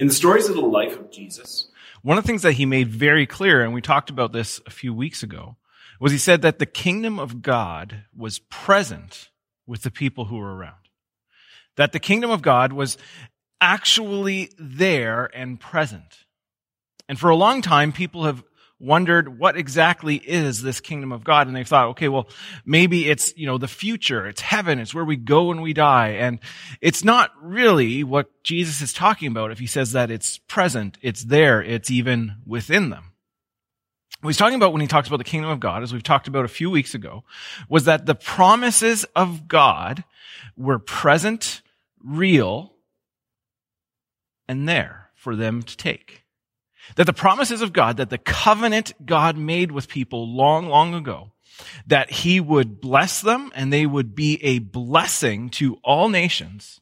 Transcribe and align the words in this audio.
In 0.00 0.06
the 0.06 0.14
stories 0.14 0.48
of 0.48 0.54
the 0.54 0.62
life 0.62 0.98
of 0.98 1.10
Jesus, 1.10 1.68
one 2.00 2.16
of 2.16 2.24
the 2.24 2.26
things 2.26 2.40
that 2.40 2.54
he 2.54 2.64
made 2.64 2.88
very 2.88 3.26
clear, 3.26 3.62
and 3.62 3.74
we 3.74 3.82
talked 3.82 4.08
about 4.08 4.32
this 4.32 4.58
a 4.64 4.70
few 4.70 4.94
weeks 4.94 5.22
ago, 5.22 5.58
was 6.00 6.10
he 6.10 6.16
said 6.16 6.40
that 6.40 6.58
the 6.58 6.64
kingdom 6.64 7.18
of 7.18 7.42
God 7.42 8.04
was 8.16 8.38
present 8.38 9.28
with 9.66 9.82
the 9.82 9.90
people 9.90 10.24
who 10.24 10.38
were 10.38 10.56
around. 10.56 10.88
That 11.76 11.92
the 11.92 11.98
kingdom 11.98 12.30
of 12.30 12.40
God 12.40 12.72
was 12.72 12.96
actually 13.60 14.50
there 14.58 15.28
and 15.34 15.60
present. 15.60 16.24
And 17.06 17.20
for 17.20 17.28
a 17.28 17.36
long 17.36 17.60
time, 17.60 17.92
people 17.92 18.24
have 18.24 18.42
wondered 18.80 19.38
what 19.38 19.56
exactly 19.56 20.16
is 20.16 20.62
this 20.62 20.80
kingdom 20.80 21.12
of 21.12 21.22
God. 21.22 21.46
And 21.46 21.54
they 21.54 21.64
thought, 21.64 21.88
okay, 21.88 22.08
well, 22.08 22.28
maybe 22.64 23.08
it's, 23.08 23.36
you 23.36 23.46
know, 23.46 23.58
the 23.58 23.68
future. 23.68 24.26
It's 24.26 24.40
heaven. 24.40 24.80
It's 24.80 24.94
where 24.94 25.04
we 25.04 25.16
go 25.16 25.44
when 25.44 25.60
we 25.60 25.74
die. 25.74 26.12
And 26.12 26.40
it's 26.80 27.04
not 27.04 27.30
really 27.40 28.02
what 28.02 28.30
Jesus 28.42 28.80
is 28.80 28.92
talking 28.92 29.28
about 29.28 29.52
if 29.52 29.58
he 29.58 29.66
says 29.66 29.92
that 29.92 30.10
it's 30.10 30.38
present, 30.38 30.96
it's 31.02 31.24
there, 31.24 31.62
it's 31.62 31.90
even 31.90 32.36
within 32.46 32.88
them. 32.88 33.12
What 34.22 34.30
he's 34.30 34.38
talking 34.38 34.56
about 34.56 34.72
when 34.72 34.82
he 34.82 34.88
talks 34.88 35.08
about 35.08 35.18
the 35.18 35.24
kingdom 35.24 35.50
of 35.50 35.60
God, 35.60 35.82
as 35.82 35.92
we've 35.92 36.02
talked 36.02 36.28
about 36.28 36.44
a 36.44 36.48
few 36.48 36.70
weeks 36.70 36.94
ago, 36.94 37.24
was 37.68 37.84
that 37.84 38.06
the 38.06 38.14
promises 38.14 39.04
of 39.16 39.46
God 39.46 40.04
were 40.56 40.78
present, 40.78 41.62
real, 42.02 42.74
and 44.46 44.68
there 44.68 45.10
for 45.14 45.36
them 45.36 45.62
to 45.62 45.76
take. 45.76 46.19
That 46.96 47.04
the 47.04 47.12
promises 47.12 47.62
of 47.62 47.72
God, 47.72 47.96
that 47.98 48.10
the 48.10 48.18
covenant 48.18 48.92
God 49.04 49.36
made 49.36 49.72
with 49.72 49.88
people 49.88 50.28
long, 50.34 50.68
long 50.68 50.94
ago, 50.94 51.32
that 51.86 52.10
he 52.10 52.40
would 52.40 52.80
bless 52.80 53.20
them 53.20 53.50
and 53.54 53.72
they 53.72 53.86
would 53.86 54.14
be 54.14 54.42
a 54.42 54.58
blessing 54.58 55.50
to 55.50 55.76
all 55.84 56.08
nations 56.08 56.80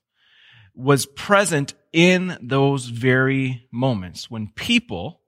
was 0.75 1.07
present 1.07 1.75
in 1.93 2.39
those 2.41 2.87
very 2.87 3.67
moments 3.73 4.31
when 4.31 4.49
people 4.49 5.21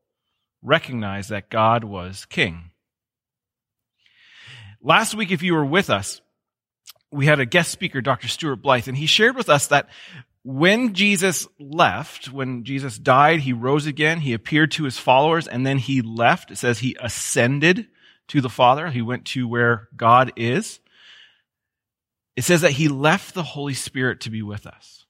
recognized 0.62 1.30
that 1.30 1.51
God 1.51 1.82
was 1.82 2.24
king. 2.26 2.71
Last 4.80 5.15
week, 5.15 5.30
if 5.30 5.43
you 5.43 5.54
were 5.54 5.65
with 5.65 5.91
us, 5.91 6.21
we 7.10 7.26
had 7.26 7.41
a 7.41 7.47
guest 7.47 7.73
speaker, 7.73 8.01
Dr. 8.01 8.29
Stuart 8.29 8.57
Blythe, 8.57 8.87
and 8.87 8.97
he 8.97 9.07
shared 9.07 9.37
with 9.37 9.49
us 9.49 9.66
that 9.66 9.88
when 10.43 10.95
Jesus 10.95 11.46
left, 11.59 12.33
when 12.33 12.65
Jesus 12.65 12.99
died, 12.99 13.41
he 13.41 13.52
rose 13.52 13.87
again, 13.87 14.21
he 14.21 14.33
appeared 14.33 14.71
to 14.73 14.85
his 14.85 14.99
followers, 14.99 15.47
and 15.47 15.66
then 15.66 15.79
he 15.79 16.01
left. 16.01 16.51
It 16.51 16.57
says 16.57 16.79
he 16.79 16.97
ascended 17.01 17.88
to 18.29 18.41
the 18.41 18.49
Father. 18.49 18.88
He 18.88 19.02
went 19.02 19.27
to 19.27 19.47
where 19.47 19.88
God 19.95 20.32
is. 20.37 20.80
It 22.37 22.43
says 22.43 22.63
that 22.63 22.73
he 22.73 22.88
left 22.88 23.35
the 23.35 23.43
Holy 23.43 23.74
Spirit 23.74 24.21
to 24.21 24.30
be 24.30 24.41
with 24.41 24.66
us. 24.66 25.05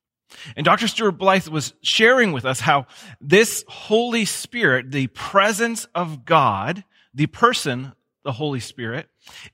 And 0.56 0.64
Dr. 0.64 0.88
Stuart 0.88 1.12
Blythe 1.12 1.48
was 1.48 1.74
sharing 1.82 2.32
with 2.32 2.44
us 2.44 2.60
how 2.60 2.86
this 3.20 3.64
Holy 3.68 4.24
Spirit, 4.24 4.90
the 4.90 5.08
presence 5.08 5.86
of 5.94 6.24
God, 6.24 6.84
the 7.14 7.26
person, 7.26 7.92
the 8.24 8.32
Holy 8.32 8.60
Spirit, 8.60 9.08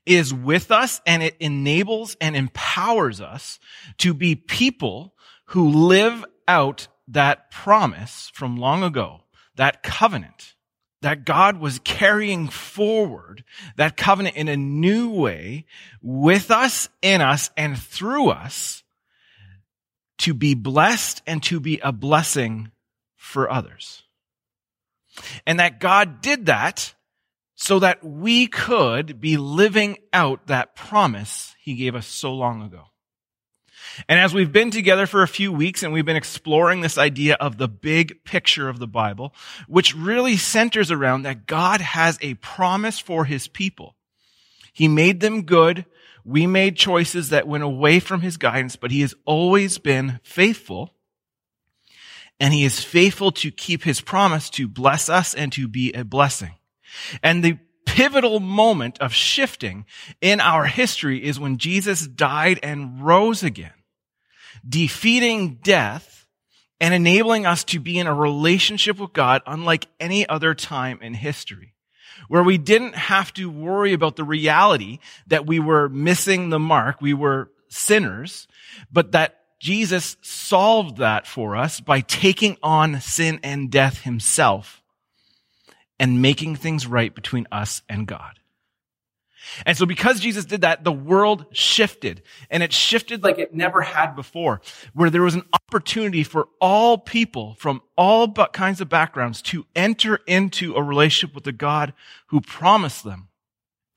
is 0.05 0.33
with 0.33 0.71
us 0.71 1.01
and 1.05 1.21
it 1.21 1.35
enables 1.39 2.15
and 2.21 2.35
empowers 2.35 3.21
us 3.21 3.59
to 3.97 4.13
be 4.13 4.35
people 4.35 5.13
who 5.47 5.69
live 5.69 6.23
out 6.47 6.87
that 7.07 7.51
promise 7.51 8.31
from 8.33 8.57
long 8.57 8.83
ago, 8.83 9.23
that 9.55 9.83
covenant 9.83 10.55
that 11.01 11.25
God 11.25 11.59
was 11.59 11.79
carrying 11.79 12.47
forward 12.47 13.43
that 13.75 13.97
covenant 13.97 14.35
in 14.35 14.47
a 14.47 14.57
new 14.57 15.09
way 15.09 15.65
with 16.01 16.49
us, 16.51 16.89
in 17.01 17.21
us, 17.21 17.49
and 17.55 17.77
through 17.77 18.29
us 18.29 18.83
to 20.19 20.33
be 20.33 20.55
blessed 20.55 21.21
and 21.27 21.43
to 21.43 21.59
be 21.59 21.79
a 21.83 21.91
blessing 21.91 22.71
for 23.15 23.49
others. 23.49 24.03
And 25.45 25.59
that 25.59 25.79
God 25.79 26.21
did 26.21 26.47
that 26.47 26.95
so 27.55 27.79
that 27.79 28.03
we 28.03 28.47
could 28.47 29.19
be 29.19 29.37
living 29.37 29.97
out 30.13 30.47
that 30.47 30.75
promise 30.75 31.55
he 31.59 31.75
gave 31.75 31.95
us 31.95 32.07
so 32.07 32.33
long 32.33 32.61
ago. 32.61 32.85
And 34.07 34.19
as 34.19 34.33
we've 34.33 34.51
been 34.51 34.71
together 34.71 35.05
for 35.05 35.23
a 35.23 35.27
few 35.27 35.51
weeks 35.51 35.83
and 35.83 35.91
we've 35.91 36.05
been 36.05 36.15
exploring 36.15 36.81
this 36.81 36.97
idea 36.97 37.35
of 37.35 37.57
the 37.57 37.67
big 37.67 38.23
picture 38.23 38.69
of 38.69 38.79
the 38.79 38.87
Bible, 38.87 39.33
which 39.67 39.95
really 39.95 40.37
centers 40.37 40.91
around 40.91 41.23
that 41.23 41.47
God 41.47 41.81
has 41.81 42.17
a 42.21 42.35
promise 42.35 42.99
for 42.99 43.25
his 43.25 43.47
people. 43.47 43.95
He 44.73 44.87
made 44.87 45.19
them 45.19 45.43
good. 45.43 45.85
We 46.23 46.45
made 46.45 46.75
choices 46.75 47.29
that 47.29 47.47
went 47.47 47.63
away 47.63 47.99
from 47.99 48.21
his 48.21 48.37
guidance, 48.37 48.75
but 48.75 48.91
he 48.91 49.01
has 49.01 49.15
always 49.25 49.77
been 49.77 50.19
faithful. 50.23 50.93
And 52.39 52.53
he 52.53 52.65
is 52.65 52.83
faithful 52.83 53.31
to 53.31 53.49
keep 53.49 53.83
his 53.83 54.01
promise 54.01 54.49
to 54.51 54.67
bless 54.67 55.09
us 55.09 55.33
and 55.33 55.51
to 55.53 55.67
be 55.67 55.91
a 55.93 56.03
blessing. 56.03 56.53
And 57.23 57.43
the 57.43 57.57
pivotal 57.85 58.39
moment 58.39 58.99
of 58.99 59.13
shifting 59.13 59.85
in 60.21 60.39
our 60.39 60.65
history 60.65 61.23
is 61.23 61.39
when 61.39 61.57
Jesus 61.57 62.05
died 62.05 62.59
and 62.61 63.01
rose 63.01 63.41
again 63.41 63.71
defeating 64.67 65.55
death 65.63 66.25
and 66.79 66.93
enabling 66.93 67.45
us 67.45 67.63
to 67.65 67.79
be 67.79 67.97
in 67.97 68.07
a 68.07 68.13
relationship 68.13 68.99
with 68.99 69.13
God 69.13 69.41
unlike 69.47 69.87
any 69.99 70.27
other 70.27 70.53
time 70.53 70.99
in 71.01 71.13
history. 71.13 71.73
Where 72.27 72.43
we 72.43 72.57
didn't 72.57 72.95
have 72.95 73.33
to 73.33 73.49
worry 73.49 73.93
about 73.93 74.15
the 74.15 74.23
reality 74.23 74.99
that 75.27 75.45
we 75.45 75.59
were 75.59 75.87
missing 75.89 76.49
the 76.49 76.59
mark, 76.59 77.01
we 77.01 77.13
were 77.13 77.51
sinners, 77.69 78.47
but 78.91 79.11
that 79.11 79.39
Jesus 79.59 80.17
solved 80.21 80.97
that 80.97 81.25
for 81.25 81.55
us 81.55 81.79
by 81.79 82.01
taking 82.01 82.57
on 82.61 83.01
sin 83.01 83.39
and 83.43 83.71
death 83.71 84.01
himself 84.01 84.81
and 85.99 86.21
making 86.21 86.55
things 86.55 86.85
right 86.85 87.13
between 87.13 87.47
us 87.51 87.81
and 87.89 88.07
God. 88.07 88.36
And 89.65 89.77
so 89.77 89.85
because 89.85 90.19
Jesus 90.19 90.45
did 90.45 90.61
that, 90.61 90.83
the 90.83 90.91
world 90.91 91.45
shifted 91.51 92.21
and 92.49 92.63
it 92.63 92.73
shifted 92.73 93.23
like 93.23 93.39
it 93.39 93.53
never 93.53 93.81
had 93.81 94.15
before, 94.15 94.61
where 94.93 95.09
there 95.09 95.21
was 95.21 95.35
an 95.35 95.47
opportunity 95.53 96.23
for 96.23 96.47
all 96.59 96.97
people 96.97 97.55
from 97.55 97.81
all 97.95 98.31
kinds 98.31 98.81
of 98.81 98.89
backgrounds 98.89 99.41
to 99.43 99.65
enter 99.75 100.19
into 100.27 100.75
a 100.75 100.83
relationship 100.83 101.35
with 101.35 101.43
the 101.43 101.51
God 101.51 101.93
who 102.27 102.41
promised 102.41 103.03
them, 103.03 103.29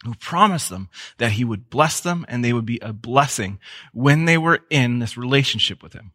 who 0.04 0.14
promised 0.14 0.70
them 0.70 0.88
that 1.18 1.32
he 1.32 1.44
would 1.44 1.70
bless 1.70 2.00
them 2.00 2.24
and 2.28 2.44
they 2.44 2.52
would 2.52 2.66
be 2.66 2.78
a 2.80 2.92
blessing 2.92 3.58
when 3.92 4.24
they 4.24 4.38
were 4.38 4.60
in 4.70 4.98
this 4.98 5.16
relationship 5.16 5.82
with 5.82 5.92
him. 5.92 6.12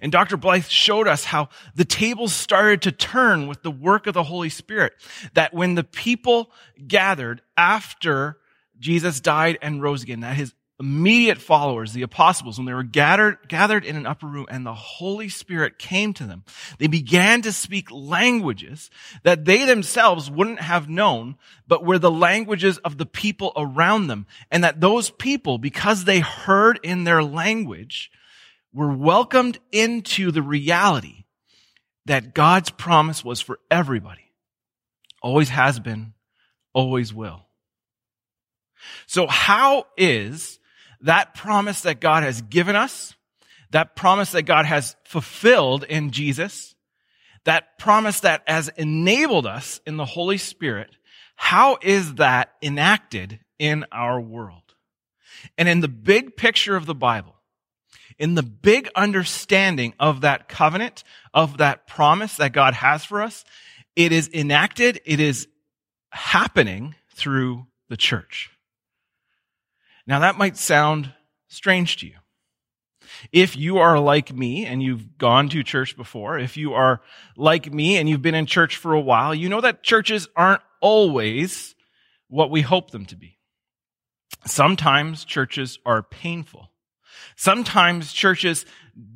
And 0.00 0.12
Dr. 0.12 0.36
Blythe 0.36 0.66
showed 0.66 1.08
us 1.08 1.24
how 1.24 1.48
the 1.74 1.84
tables 1.84 2.32
started 2.32 2.82
to 2.82 2.92
turn 2.92 3.46
with 3.46 3.62
the 3.62 3.70
work 3.70 4.06
of 4.06 4.14
the 4.14 4.22
Holy 4.22 4.48
Spirit. 4.48 4.92
That 5.34 5.54
when 5.54 5.74
the 5.74 5.84
people 5.84 6.50
gathered 6.86 7.42
after 7.56 8.38
Jesus 8.78 9.20
died 9.20 9.58
and 9.60 9.82
rose 9.82 10.02
again, 10.02 10.20
that 10.20 10.36
his 10.36 10.54
immediate 10.80 11.38
followers, 11.38 11.92
the 11.92 12.02
apostles, 12.02 12.56
when 12.56 12.66
they 12.66 12.72
were 12.72 12.84
gathered, 12.84 13.36
gathered 13.48 13.84
in 13.84 13.96
an 13.96 14.06
upper 14.06 14.26
room 14.26 14.46
and 14.48 14.64
the 14.64 14.74
Holy 14.74 15.28
Spirit 15.28 15.78
came 15.78 16.12
to 16.14 16.24
them, 16.24 16.44
they 16.78 16.86
began 16.86 17.42
to 17.42 17.52
speak 17.52 17.90
languages 17.90 18.90
that 19.24 19.44
they 19.44 19.64
themselves 19.64 20.30
wouldn't 20.30 20.60
have 20.60 20.88
known, 20.88 21.36
but 21.66 21.84
were 21.84 21.98
the 21.98 22.10
languages 22.10 22.78
of 22.78 22.96
the 22.96 23.06
people 23.06 23.52
around 23.56 24.06
them. 24.06 24.26
And 24.50 24.62
that 24.62 24.80
those 24.80 25.10
people, 25.10 25.58
because 25.58 26.04
they 26.04 26.20
heard 26.20 26.78
in 26.84 27.04
their 27.04 27.24
language, 27.24 28.12
were 28.78 28.92
welcomed 28.92 29.58
into 29.72 30.30
the 30.30 30.40
reality 30.40 31.24
that 32.06 32.32
God's 32.32 32.70
promise 32.70 33.24
was 33.24 33.40
for 33.40 33.58
everybody. 33.72 34.30
Always 35.20 35.48
has 35.48 35.80
been, 35.80 36.12
always 36.72 37.12
will. 37.12 37.48
So 39.08 39.26
how 39.26 39.86
is 39.96 40.60
that 41.00 41.34
promise 41.34 41.80
that 41.80 42.00
God 42.00 42.22
has 42.22 42.40
given 42.40 42.76
us, 42.76 43.16
that 43.72 43.96
promise 43.96 44.30
that 44.30 44.44
God 44.44 44.64
has 44.64 44.94
fulfilled 45.02 45.82
in 45.82 46.12
Jesus, 46.12 46.76
that 47.46 47.80
promise 47.80 48.20
that 48.20 48.44
has 48.46 48.68
enabled 48.76 49.44
us 49.44 49.80
in 49.88 49.96
the 49.96 50.04
Holy 50.04 50.38
Spirit, 50.38 50.90
how 51.34 51.78
is 51.82 52.14
that 52.14 52.52
enacted 52.62 53.40
in 53.58 53.84
our 53.90 54.20
world? 54.20 54.62
And 55.56 55.68
in 55.68 55.80
the 55.80 55.88
big 55.88 56.36
picture 56.36 56.76
of 56.76 56.86
the 56.86 56.94
Bible, 56.94 57.37
in 58.18 58.34
the 58.34 58.42
big 58.42 58.88
understanding 58.94 59.94
of 59.98 60.22
that 60.22 60.48
covenant, 60.48 61.04
of 61.32 61.58
that 61.58 61.86
promise 61.86 62.36
that 62.36 62.52
God 62.52 62.74
has 62.74 63.04
for 63.04 63.22
us, 63.22 63.44
it 63.96 64.12
is 64.12 64.28
enacted, 64.32 65.00
it 65.04 65.20
is 65.20 65.48
happening 66.10 66.94
through 67.14 67.66
the 67.88 67.96
church. 67.96 68.50
Now 70.06 70.20
that 70.20 70.38
might 70.38 70.56
sound 70.56 71.12
strange 71.48 71.98
to 71.98 72.06
you. 72.06 72.14
If 73.32 73.56
you 73.56 73.78
are 73.78 73.98
like 73.98 74.32
me 74.32 74.66
and 74.66 74.82
you've 74.82 75.18
gone 75.18 75.48
to 75.50 75.62
church 75.62 75.96
before, 75.96 76.38
if 76.38 76.56
you 76.56 76.74
are 76.74 77.00
like 77.36 77.72
me 77.72 77.96
and 77.96 78.08
you've 78.08 78.22
been 78.22 78.34
in 78.34 78.46
church 78.46 78.76
for 78.76 78.92
a 78.92 79.00
while, 79.00 79.34
you 79.34 79.48
know 79.48 79.60
that 79.60 79.82
churches 79.82 80.28
aren't 80.36 80.62
always 80.80 81.74
what 82.28 82.50
we 82.50 82.60
hope 82.60 82.90
them 82.90 83.06
to 83.06 83.16
be. 83.16 83.38
Sometimes 84.46 85.24
churches 85.24 85.78
are 85.84 86.02
painful. 86.02 86.70
Sometimes 87.36 88.12
churches 88.12 88.66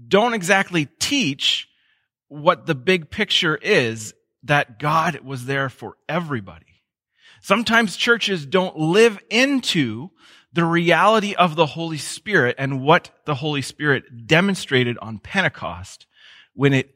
don't 0.09 0.35
exactly 0.35 0.87
teach 0.99 1.69
what 2.29 2.67
the 2.67 2.75
big 2.75 3.11
picture 3.11 3.57
is 3.57 4.15
that 4.45 4.79
God 4.79 5.21
was 5.21 5.47
there 5.47 5.69
for 5.69 5.97
everybody. 6.09 6.83
Sometimes 7.41 7.97
churches 7.97 8.47
don't 8.47 8.79
live 8.79 9.19
into 9.29 10.11
the 10.53 10.65
reality 10.65 11.35
of 11.35 11.57
the 11.57 11.67
Holy 11.67 11.99
Spirit 11.99 12.57
and 12.59 12.83
what 12.83 13.11
the 13.25 13.35
Holy 13.35 13.63
Spirit 13.63 14.27
demonstrated 14.27 14.99
on 14.99 15.19
Pentecost 15.19 16.07
when 16.55 16.73
it 16.73 16.95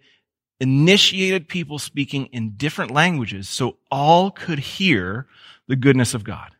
initiated 0.61 1.49
people 1.49 1.79
speaking 1.79 2.27
in 2.27 2.57
different 2.57 2.91
languages 2.91 3.49
so 3.49 3.77
all 3.91 4.31
could 4.31 4.59
hear 4.59 5.27
the 5.69 5.77
goodness 5.77 6.15
of 6.15 6.25
God. 6.25 6.53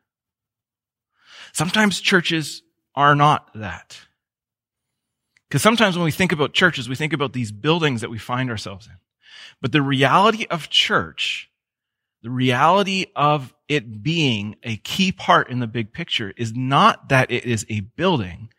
Sometimes 1.53 2.01
churches 2.01 2.63
are 2.95 3.15
not 3.15 3.49
that. 3.55 3.99
Because 5.49 5.63
sometimes 5.63 5.97
when 5.97 6.05
we 6.05 6.11
think 6.11 6.33
about 6.33 6.53
churches, 6.53 6.89
we 6.89 6.97
think 6.97 7.13
about 7.13 7.33
these 7.33 7.53
buildings 7.53 8.01
that 8.01 8.11
we 8.11 8.19
find 8.19 8.51
ourselves 8.51 8.87
in. 8.87 8.95
But 9.61 9.73
the 9.73 9.83
reality 9.83 10.47
of 10.51 10.69
church, 10.71 11.51
the 12.23 12.31
reality 12.31 13.07
of 13.15 13.55
it 13.69 14.03
being 14.03 14.57
a 14.63 14.77
key 14.79 15.13
part 15.13 15.51
in 15.51 15.61
the 15.61 15.67
big 15.67 15.93
picture 15.93 16.33
is 16.37 16.55
not 16.55 17.09
that 17.11 17.31
it 17.31 17.45
is 17.45 17.65
a 17.69 17.81
building, 17.81 18.51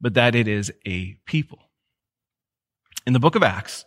but 0.00 0.14
that 0.14 0.34
it 0.34 0.48
is 0.48 0.72
a 0.86 1.16
people. 1.24 1.60
In 3.06 3.12
the 3.12 3.20
book 3.20 3.36
of 3.36 3.42
Acts, 3.42 3.84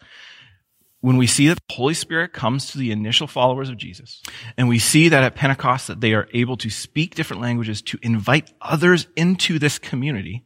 when 1.07 1.15
we 1.15 1.25
see 1.25 1.47
that 1.47 1.57
the 1.69 1.73
Holy 1.73 1.93
Spirit 1.93 2.33
comes 2.33 2.69
to 2.69 2.77
the 2.77 2.91
initial 2.91 3.27
followers 3.27 3.69
of 3.69 3.77
Jesus, 3.77 4.21
and 4.57 4.67
we 4.67 4.77
see 4.77 5.07
that 5.07 5.23
at 5.23 5.35
Pentecost 5.35 5.87
that 5.87 6.01
they 6.01 6.13
are 6.13 6.27
able 6.33 6.57
to 6.57 6.69
speak 6.69 7.15
different 7.15 7.41
languages 7.41 7.81
to 7.83 7.97
invite 8.01 8.51
others 8.61 9.07
into 9.15 9.57
this 9.57 9.79
community, 9.79 10.43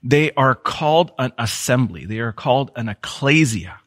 they 0.00 0.30
are 0.34 0.54
called 0.54 1.10
an 1.18 1.32
assembly. 1.36 2.06
They 2.06 2.20
are 2.20 2.30
called 2.30 2.70
an 2.76 2.88
ecclesia, 2.88 3.80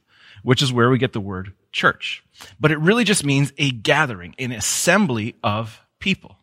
which 0.44 0.62
is 0.62 0.74
where 0.74 0.90
we 0.90 0.98
get 0.98 1.13
the 1.13 1.22
word 1.22 1.54
church. 1.72 2.25
But 2.60 2.74
it 2.74 2.80
really 2.80 3.06
just 3.06 3.24
means 3.24 3.54
a 3.58 3.72
gathering, 3.72 4.36
an 4.38 4.52
assembly 4.52 5.36
of 5.42 5.80
people. 6.00 6.36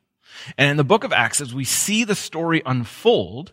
And 0.56 0.70
in 0.70 0.76
the 0.78 0.84
book 0.84 1.04
of 1.04 1.12
Acts, 1.12 1.42
as 1.42 1.52
we 1.52 1.64
see 1.64 2.04
the 2.04 2.14
story 2.14 2.62
unfold, 2.64 3.52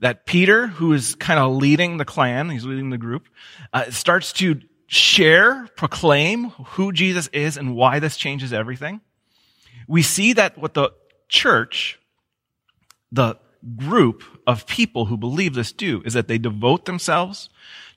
that 0.00 0.26
Peter, 0.26 0.66
who 0.66 0.92
is 0.92 1.14
kind 1.14 1.38
of 1.38 1.54
leading 1.54 1.98
the 1.98 2.04
clan, 2.04 2.50
he's 2.50 2.64
leading 2.64 2.90
the 2.90 2.98
group, 2.98 3.28
uh, 3.72 3.88
starts 3.92 4.32
to 4.32 4.60
share, 4.86 5.68
proclaim 5.76 6.50
who 6.50 6.92
Jesus 6.92 7.28
is 7.28 7.56
and 7.56 7.74
why 7.74 7.98
this 7.98 8.16
changes 8.16 8.52
everything, 8.52 9.00
we 9.88 10.02
see 10.02 10.32
that 10.34 10.58
what 10.58 10.74
the 10.74 10.92
church, 11.28 11.98
the 13.12 13.36
group 13.76 14.22
of 14.46 14.66
people 14.66 15.06
who 15.06 15.16
believe 15.16 15.54
this 15.54 15.72
do 15.72 16.02
is 16.04 16.14
that 16.14 16.28
they 16.28 16.38
devote 16.38 16.84
themselves 16.84 17.48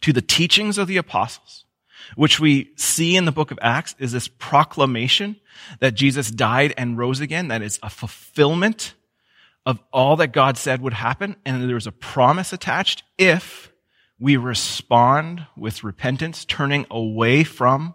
to 0.02 0.14
the 0.14 0.22
teachings 0.22 0.78
of 0.78 0.88
the 0.88 0.98
apostles, 0.98 1.66
which 2.16 2.40
we 2.40 2.72
see 2.78 3.16
in 3.16 3.26
the 3.26 3.32
book 3.32 3.52
of 3.52 3.60
Acts 3.62 3.96
is 4.00 4.12
this 4.12 4.28
proclamation 4.28 5.36
that 5.80 5.96
Jesus 5.96 6.32
died 6.32 6.74
and 6.78 6.98
rose 6.98 7.20
again. 7.20 7.50
That 7.50 7.62
is 7.62 7.80
a 7.84 7.90
fulfillment 7.90 8.94
of 9.66 9.80
all 9.92 10.16
that 10.18 10.32
God 10.32 10.58
said 10.58 10.82
would 10.82 10.94
happen. 10.94 11.36
And 11.46 11.70
there's 11.70 11.88
a 11.88 11.92
promise 11.92 12.54
attached 12.54 13.04
if 13.18 13.72
we 14.20 14.38
respond 14.38 15.46
with 15.56 15.84
repentance, 15.84 16.46
turning 16.46 16.86
away 16.90 17.44
from 17.44 17.94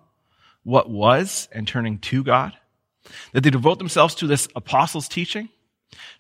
what 0.63 0.89
was 0.89 1.49
and 1.53 1.67
turning 1.67 1.99
to 1.99 2.23
God. 2.23 2.53
That 3.33 3.43
they 3.43 3.51
devote 3.51 3.79
themselves 3.79 4.15
to 4.17 4.27
this 4.29 4.47
apostles' 4.55 5.09
teaching, 5.09 5.49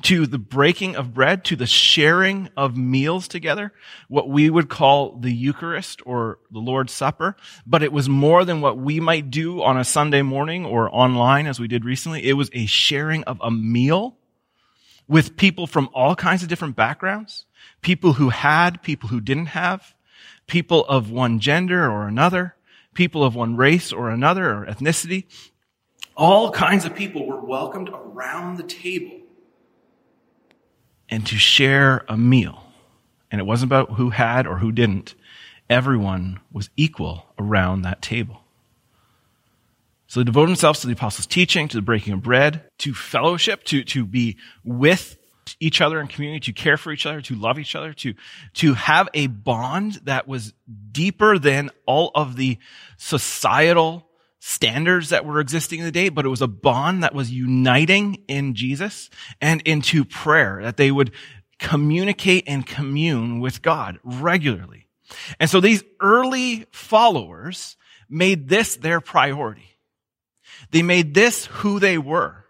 to 0.03 0.27
the 0.27 0.39
breaking 0.39 0.97
of 0.97 1.15
bread, 1.15 1.45
to 1.45 1.57
the 1.57 1.67
sharing 1.67 2.49
of 2.57 2.77
meals 2.77 3.29
together, 3.29 3.73
what 4.09 4.29
we 4.29 4.51
would 4.51 4.69
call 4.69 5.17
the 5.19 5.33
Eucharist 5.33 6.03
or 6.05 6.41
the 6.51 6.59
Lord's 6.59 6.93
Supper. 6.93 7.37
But 7.65 7.85
it 7.85 7.93
was 7.93 8.09
more 8.09 8.45
than 8.45 8.61
what 8.61 8.79
we 8.79 8.99
might 8.99 9.31
do 9.31 9.63
on 9.63 9.79
a 9.79 9.85
Sunday 9.85 10.23
morning 10.23 10.67
or 10.67 10.93
online 10.93 11.47
as 11.47 11.61
we 11.61 11.69
did 11.69 11.85
recently. 11.85 12.25
It 12.29 12.35
was 12.35 12.51
a 12.53 12.67
sharing 12.67 13.23
of 13.25 13.41
a 13.41 13.51
meal 13.51 14.17
with 15.13 15.37
people 15.37 15.67
from 15.67 15.91
all 15.93 16.17
kinds 16.17 16.43
of 16.43 16.49
different 16.49 16.75
backgrounds 16.75 17.45
people 17.83 18.15
who 18.15 18.31
had, 18.31 18.83
people 18.83 19.11
who 19.11 19.21
didn't 19.21 19.47
have, 19.47 19.95
people 20.47 20.85
of 20.87 21.11
one 21.11 21.39
gender 21.39 21.85
or 21.89 22.09
another, 22.09 22.57
people 22.95 23.23
of 23.23 23.35
one 23.35 23.55
race 23.55 23.93
or 23.93 24.09
another 24.09 24.51
or 24.51 24.67
ethnicity. 24.67 25.25
All 26.17 26.51
kinds 26.51 26.85
of 26.85 26.95
people 26.95 27.27
were 27.27 27.41
welcomed 27.41 27.91
around 27.91 28.57
the 28.57 28.63
table 28.63 29.21
and 31.09 31.27
to 31.27 31.37
share 31.37 32.05
a 32.09 32.17
meal. 32.17 32.65
And 33.31 33.41
it 33.41 33.45
wasn't 33.45 33.69
about 33.69 33.93
who 33.93 34.11
had 34.11 34.47
or 34.47 34.59
who 34.59 34.73
didn't. 34.73 35.15
Everyone 35.69 36.41
was 36.51 36.71
equal 36.77 37.27
around 37.39 37.83
that 37.83 38.01
table. 38.01 38.42
So 40.13 40.21
they 40.21 40.25
devoted 40.25 40.51
themselves 40.51 40.81
to 40.81 40.87
the 40.89 40.93
apostles' 40.93 41.27
teaching, 41.27 41.69
to 41.69 41.79
the 41.79 41.81
breaking 41.83 42.13
of 42.13 42.23
bread, 42.23 42.69
to 42.81 42.93
fellowship, 42.93 43.65
to, 43.65 43.83
to 43.85 44.05
be 44.05 44.37
with 44.63 45.17
each 45.59 45.81
other 45.81 46.03
in 46.03 46.07
community, 46.07 46.41
to 46.41 46.53
care 46.53 46.77
for 46.77 46.93
each 46.93 47.07
other, 47.07 47.23
to 47.23 47.35
love 47.35 47.59
each 47.59 47.75
other, 47.75 47.95
to, 47.95 48.13
to 48.53 48.75
have 48.75 49.09
a 49.15 49.29
bond 49.29 50.01
that 50.05 50.29
was 50.29 50.53
deeper 50.91 51.39
than 51.39 51.71
all 51.87 52.11
of 52.15 52.37
the 52.37 52.59
societal 52.99 54.07
standards 54.39 55.09
that 55.09 55.25
were 55.25 55.41
existing 55.41 55.79
in 55.79 55.87
the 55.87 55.91
day, 55.91 56.11
but 56.11 56.27
it 56.27 56.29
was 56.29 56.43
a 56.43 56.47
bond 56.47 57.05
that 57.05 57.15
was 57.15 57.31
uniting 57.31 58.23
in 58.29 58.55
Jesus 58.55 59.09
and 59.41 59.63
into 59.63 60.05
prayer, 60.05 60.61
that 60.63 60.77
they 60.77 60.91
would 60.91 61.11
communicate 61.59 62.45
and 62.47 62.67
commune 62.67 63.41
with 63.41 63.63
God 63.63 63.99
regularly. 64.05 64.89
And 65.41 65.49
so 65.49 65.59
these 65.59 65.83
early 66.03 66.67
followers 66.71 67.79
made 68.11 68.51
this 68.51 68.77
their 68.77 69.01
priority. 69.01 69.72
They 70.73 70.83
made 70.83 71.15
this 71.15 71.47
who 71.47 71.79
they 71.79 71.99
were. 71.99 72.45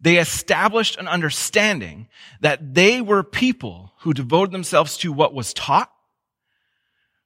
They 0.00 0.18
established 0.18 0.96
an 0.98 1.08
understanding 1.08 2.08
that 2.40 2.74
they 2.74 3.00
were 3.00 3.24
people 3.24 3.92
who 4.00 4.12
devoted 4.12 4.52
themselves 4.52 4.96
to 4.98 5.12
what 5.12 5.34
was 5.34 5.52
taught, 5.52 5.90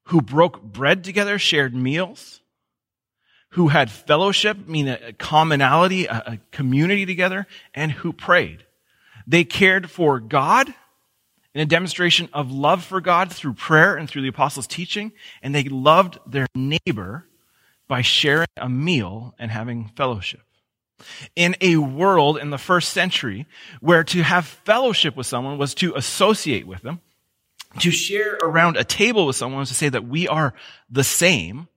who 0.04 0.22
broke 0.22 0.62
bread 0.62 1.04
together, 1.04 1.38
shared 1.38 1.74
meals, 1.74 2.40
who 3.50 3.68
had 3.68 3.90
fellowship, 3.90 4.66
meaning 4.66 4.96
a 5.02 5.12
commonality, 5.12 6.06
a 6.06 6.40
community 6.50 7.04
together, 7.04 7.46
and 7.74 7.92
who 7.92 8.12
prayed. 8.12 8.64
They 9.26 9.44
cared 9.44 9.90
for 9.90 10.18
God 10.18 10.72
in 11.54 11.60
a 11.60 11.66
demonstration 11.66 12.30
of 12.32 12.50
love 12.50 12.82
for 12.82 13.00
God 13.02 13.30
through 13.30 13.54
prayer 13.54 13.96
and 13.96 14.08
through 14.08 14.22
the 14.22 14.28
apostles' 14.28 14.66
teaching, 14.66 15.12
and 15.42 15.54
they 15.54 15.64
loved 15.64 16.18
their 16.26 16.46
neighbor 16.54 17.26
by 17.92 18.00
sharing 18.00 18.46
a 18.56 18.70
meal 18.70 19.34
and 19.38 19.50
having 19.50 19.86
fellowship 19.96 20.40
in 21.36 21.54
a 21.60 21.76
world 21.76 22.38
in 22.38 22.48
the 22.48 22.56
first 22.56 22.90
century 22.90 23.46
where 23.80 24.02
to 24.02 24.22
have 24.22 24.46
fellowship 24.46 25.14
with 25.14 25.26
someone 25.26 25.58
was 25.58 25.74
to 25.74 25.94
associate 25.94 26.66
with 26.66 26.80
them, 26.80 27.02
to 27.80 27.90
share 27.90 28.38
around 28.42 28.78
a 28.78 28.82
table 28.82 29.26
with 29.26 29.36
someone 29.36 29.60
was 29.60 29.68
to 29.68 29.74
say 29.74 29.90
that 29.90 30.08
we 30.08 30.26
are 30.26 30.54
the 30.88 31.04
same, 31.04 31.68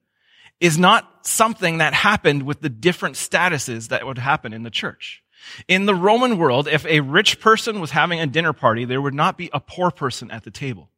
is 0.62 0.78
not 0.78 1.28
something 1.28 1.80
that 1.80 1.94
happened 1.94 2.44
with 2.44 2.62
the 2.62 2.70
different 2.70 3.18
statuses 3.18 3.90
that 3.90 4.06
would 4.06 4.18
happen 4.18 4.54
in 4.54 4.64
the 4.64 4.70
church. 4.70 5.22
In 5.68 5.86
the 5.86 5.96
Roman 5.96 6.38
world, 6.38 6.70
if 6.70 6.86
a 6.86 7.02
rich 7.02 7.42
person 7.42 7.82
was 7.82 7.92
having 7.92 8.22
a 8.22 8.26
dinner 8.26 8.54
party, 8.54 8.86
there 8.86 9.02
would 9.02 9.14
not 9.14 9.38
be 9.38 9.50
a 9.52 9.60
poor 9.60 9.92
person 9.92 10.32
at 10.32 10.46
the 10.46 10.52
table. 10.52 10.90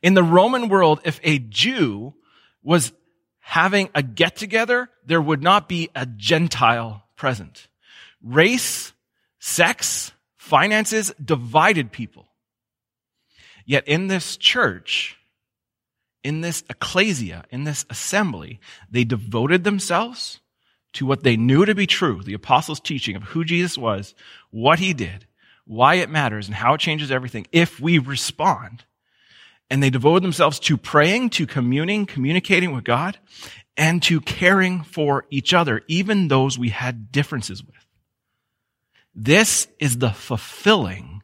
In 0.00 0.14
the 0.14 0.24
Roman 0.24 0.70
world, 0.70 1.02
if 1.04 1.20
a 1.22 1.38
Jew 1.38 2.14
was 2.62 2.92
having 3.50 3.88
a 3.96 4.02
get 4.02 4.36
together, 4.36 4.88
there 5.04 5.20
would 5.20 5.42
not 5.42 5.68
be 5.68 5.90
a 5.96 6.06
Gentile 6.06 7.02
present. 7.16 7.66
Race, 8.22 8.92
sex, 9.40 10.12
finances 10.36 11.12
divided 11.22 11.90
people. 11.90 12.28
Yet 13.66 13.88
in 13.88 14.06
this 14.06 14.36
church, 14.36 15.16
in 16.22 16.42
this 16.42 16.62
ecclesia, 16.70 17.44
in 17.50 17.64
this 17.64 17.84
assembly, 17.90 18.60
they 18.88 19.02
devoted 19.02 19.64
themselves 19.64 20.38
to 20.92 21.04
what 21.04 21.24
they 21.24 21.36
knew 21.36 21.64
to 21.64 21.74
be 21.74 21.88
true, 21.88 22.22
the 22.22 22.34
apostles' 22.34 22.78
teaching 22.78 23.16
of 23.16 23.24
who 23.24 23.42
Jesus 23.42 23.76
was, 23.76 24.14
what 24.50 24.78
he 24.78 24.94
did, 24.94 25.26
why 25.66 25.96
it 25.96 26.08
matters, 26.08 26.46
and 26.46 26.54
how 26.54 26.74
it 26.74 26.80
changes 26.80 27.10
everything 27.10 27.48
if 27.50 27.80
we 27.80 27.98
respond. 27.98 28.84
And 29.70 29.82
they 29.82 29.90
devoted 29.90 30.24
themselves 30.24 30.58
to 30.60 30.76
praying, 30.76 31.30
to 31.30 31.46
communing, 31.46 32.06
communicating 32.06 32.72
with 32.74 32.84
God, 32.84 33.18
and 33.76 34.02
to 34.02 34.20
caring 34.20 34.82
for 34.82 35.26
each 35.30 35.54
other, 35.54 35.82
even 35.86 36.28
those 36.28 36.58
we 36.58 36.70
had 36.70 37.12
differences 37.12 37.64
with. 37.64 37.86
This 39.14 39.68
is 39.78 39.98
the 39.98 40.10
fulfilling 40.10 41.22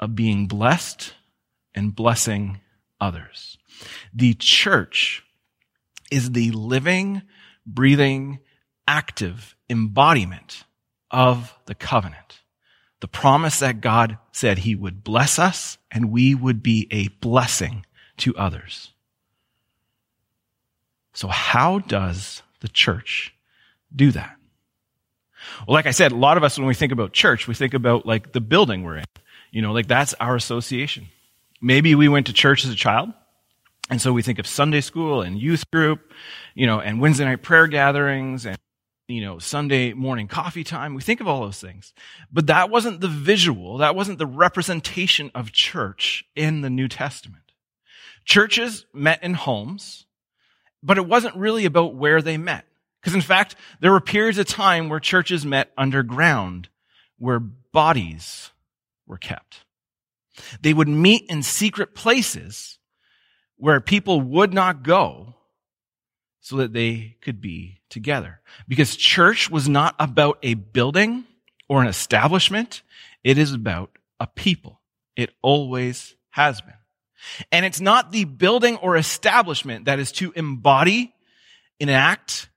of 0.00 0.14
being 0.14 0.46
blessed 0.46 1.14
and 1.74 1.94
blessing 1.94 2.60
others. 3.00 3.58
The 4.12 4.34
church 4.34 5.24
is 6.10 6.32
the 6.32 6.50
living, 6.50 7.22
breathing, 7.66 8.40
active 8.86 9.56
embodiment 9.68 10.64
of 11.10 11.54
the 11.66 11.74
covenant. 11.74 12.40
The 13.00 13.08
promise 13.08 13.60
that 13.60 13.80
God 13.80 14.18
said 14.32 14.58
he 14.58 14.74
would 14.74 15.04
bless 15.04 15.38
us 15.38 15.78
and 15.90 16.10
we 16.10 16.34
would 16.34 16.62
be 16.62 16.88
a 16.90 17.08
blessing 17.20 17.86
to 18.18 18.36
others. 18.36 18.92
So 21.12 21.28
how 21.28 21.78
does 21.78 22.42
the 22.60 22.68
church 22.68 23.34
do 23.94 24.10
that? 24.12 24.36
Well, 25.66 25.74
like 25.74 25.86
I 25.86 25.92
said, 25.92 26.12
a 26.12 26.16
lot 26.16 26.36
of 26.36 26.44
us, 26.44 26.58
when 26.58 26.66
we 26.66 26.74
think 26.74 26.92
about 26.92 27.12
church, 27.12 27.46
we 27.46 27.54
think 27.54 27.74
about 27.74 28.04
like 28.04 28.32
the 28.32 28.40
building 28.40 28.82
we're 28.82 28.98
in. 28.98 29.04
You 29.50 29.62
know, 29.62 29.72
like 29.72 29.86
that's 29.86 30.14
our 30.14 30.36
association. 30.36 31.08
Maybe 31.60 31.94
we 31.94 32.08
went 32.08 32.26
to 32.26 32.32
church 32.32 32.64
as 32.64 32.70
a 32.70 32.76
child. 32.76 33.12
And 33.90 34.00
so 34.02 34.12
we 34.12 34.22
think 34.22 34.38
of 34.38 34.46
Sunday 34.46 34.80
school 34.80 35.22
and 35.22 35.38
youth 35.38 35.70
group, 35.70 36.12
you 36.54 36.66
know, 36.66 36.80
and 36.80 37.00
Wednesday 37.00 37.24
night 37.24 37.42
prayer 37.42 37.66
gatherings 37.66 38.44
and, 38.44 38.58
you 39.08 39.22
know, 39.22 39.38
Sunday 39.38 39.94
morning 39.94 40.28
coffee 40.28 40.62
time. 40.62 40.94
We 40.94 41.00
think 41.00 41.20
of 41.20 41.26
all 41.26 41.40
those 41.40 41.60
things. 41.60 41.94
But 42.30 42.46
that 42.48 42.68
wasn't 42.68 43.00
the 43.00 43.08
visual. 43.08 43.78
That 43.78 43.96
wasn't 43.96 44.18
the 44.18 44.26
representation 44.26 45.30
of 45.34 45.50
church 45.50 46.24
in 46.36 46.60
the 46.60 46.70
New 46.70 46.88
Testament. 46.88 47.42
Churches 48.26 48.84
met 48.92 49.24
in 49.24 49.32
homes, 49.32 50.04
but 50.82 50.98
it 50.98 51.06
wasn't 51.06 51.36
really 51.36 51.64
about 51.64 51.94
where 51.94 52.20
they 52.20 52.36
met. 52.36 52.66
Because 53.00 53.14
in 53.14 53.22
fact, 53.22 53.56
there 53.80 53.92
were 53.92 54.00
periods 54.00 54.36
of 54.36 54.46
time 54.46 54.90
where 54.90 55.00
churches 55.00 55.46
met 55.46 55.72
underground, 55.78 56.68
where 57.18 57.38
bodies 57.38 58.50
were 59.06 59.16
kept. 59.16 59.64
They 60.60 60.74
would 60.74 60.88
meet 60.88 61.24
in 61.30 61.42
secret 61.42 61.94
places 61.94 62.78
where 63.56 63.80
people 63.80 64.20
would 64.20 64.52
not 64.52 64.82
go 64.82 65.34
so 66.48 66.56
that 66.56 66.72
they 66.72 67.14
could 67.20 67.42
be 67.42 67.78
together. 67.90 68.40
Because 68.66 68.96
church 68.96 69.50
was 69.50 69.68
not 69.68 69.94
about 69.98 70.38
a 70.42 70.54
building 70.54 71.24
or 71.68 71.82
an 71.82 71.88
establishment. 71.88 72.80
It 73.22 73.36
is 73.36 73.52
about 73.52 73.90
a 74.18 74.26
people. 74.26 74.80
It 75.14 75.34
always 75.42 76.16
has 76.30 76.62
been. 76.62 76.72
And 77.52 77.66
it's 77.66 77.82
not 77.82 78.12
the 78.12 78.24
building 78.24 78.76
or 78.76 78.96
establishment 78.96 79.84
that 79.84 79.98
is 79.98 80.10
to 80.12 80.32
embody, 80.32 81.12
enact 81.80 82.48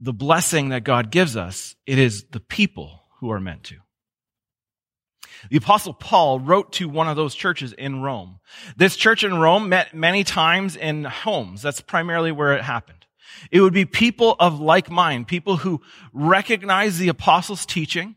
the 0.00 0.12
blessing 0.12 0.68
that 0.68 0.84
God 0.84 1.10
gives 1.10 1.34
us. 1.34 1.76
It 1.86 1.98
is 1.98 2.24
the 2.24 2.40
people 2.40 3.04
who 3.20 3.30
are 3.30 3.40
meant 3.40 3.64
to. 3.64 3.76
The 5.50 5.56
apostle 5.56 5.94
Paul 5.94 6.40
wrote 6.40 6.72
to 6.74 6.90
one 6.90 7.08
of 7.08 7.16
those 7.16 7.34
churches 7.34 7.72
in 7.72 8.02
Rome. 8.02 8.40
This 8.76 8.96
church 8.96 9.24
in 9.24 9.38
Rome 9.38 9.70
met 9.70 9.94
many 9.94 10.24
times 10.24 10.76
in 10.76 11.04
homes. 11.04 11.62
That's 11.62 11.80
primarily 11.80 12.32
where 12.32 12.52
it 12.52 12.62
happened. 12.62 12.97
It 13.50 13.60
would 13.60 13.72
be 13.72 13.84
people 13.84 14.36
of 14.38 14.60
like 14.60 14.90
mind, 14.90 15.28
people 15.28 15.56
who 15.56 15.82
recognize 16.12 16.98
the 16.98 17.08
apostles' 17.08 17.66
teaching, 17.66 18.16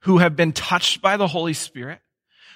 who 0.00 0.18
have 0.18 0.36
been 0.36 0.52
touched 0.52 1.02
by 1.02 1.16
the 1.16 1.26
Holy 1.26 1.52
Spirit, 1.52 2.00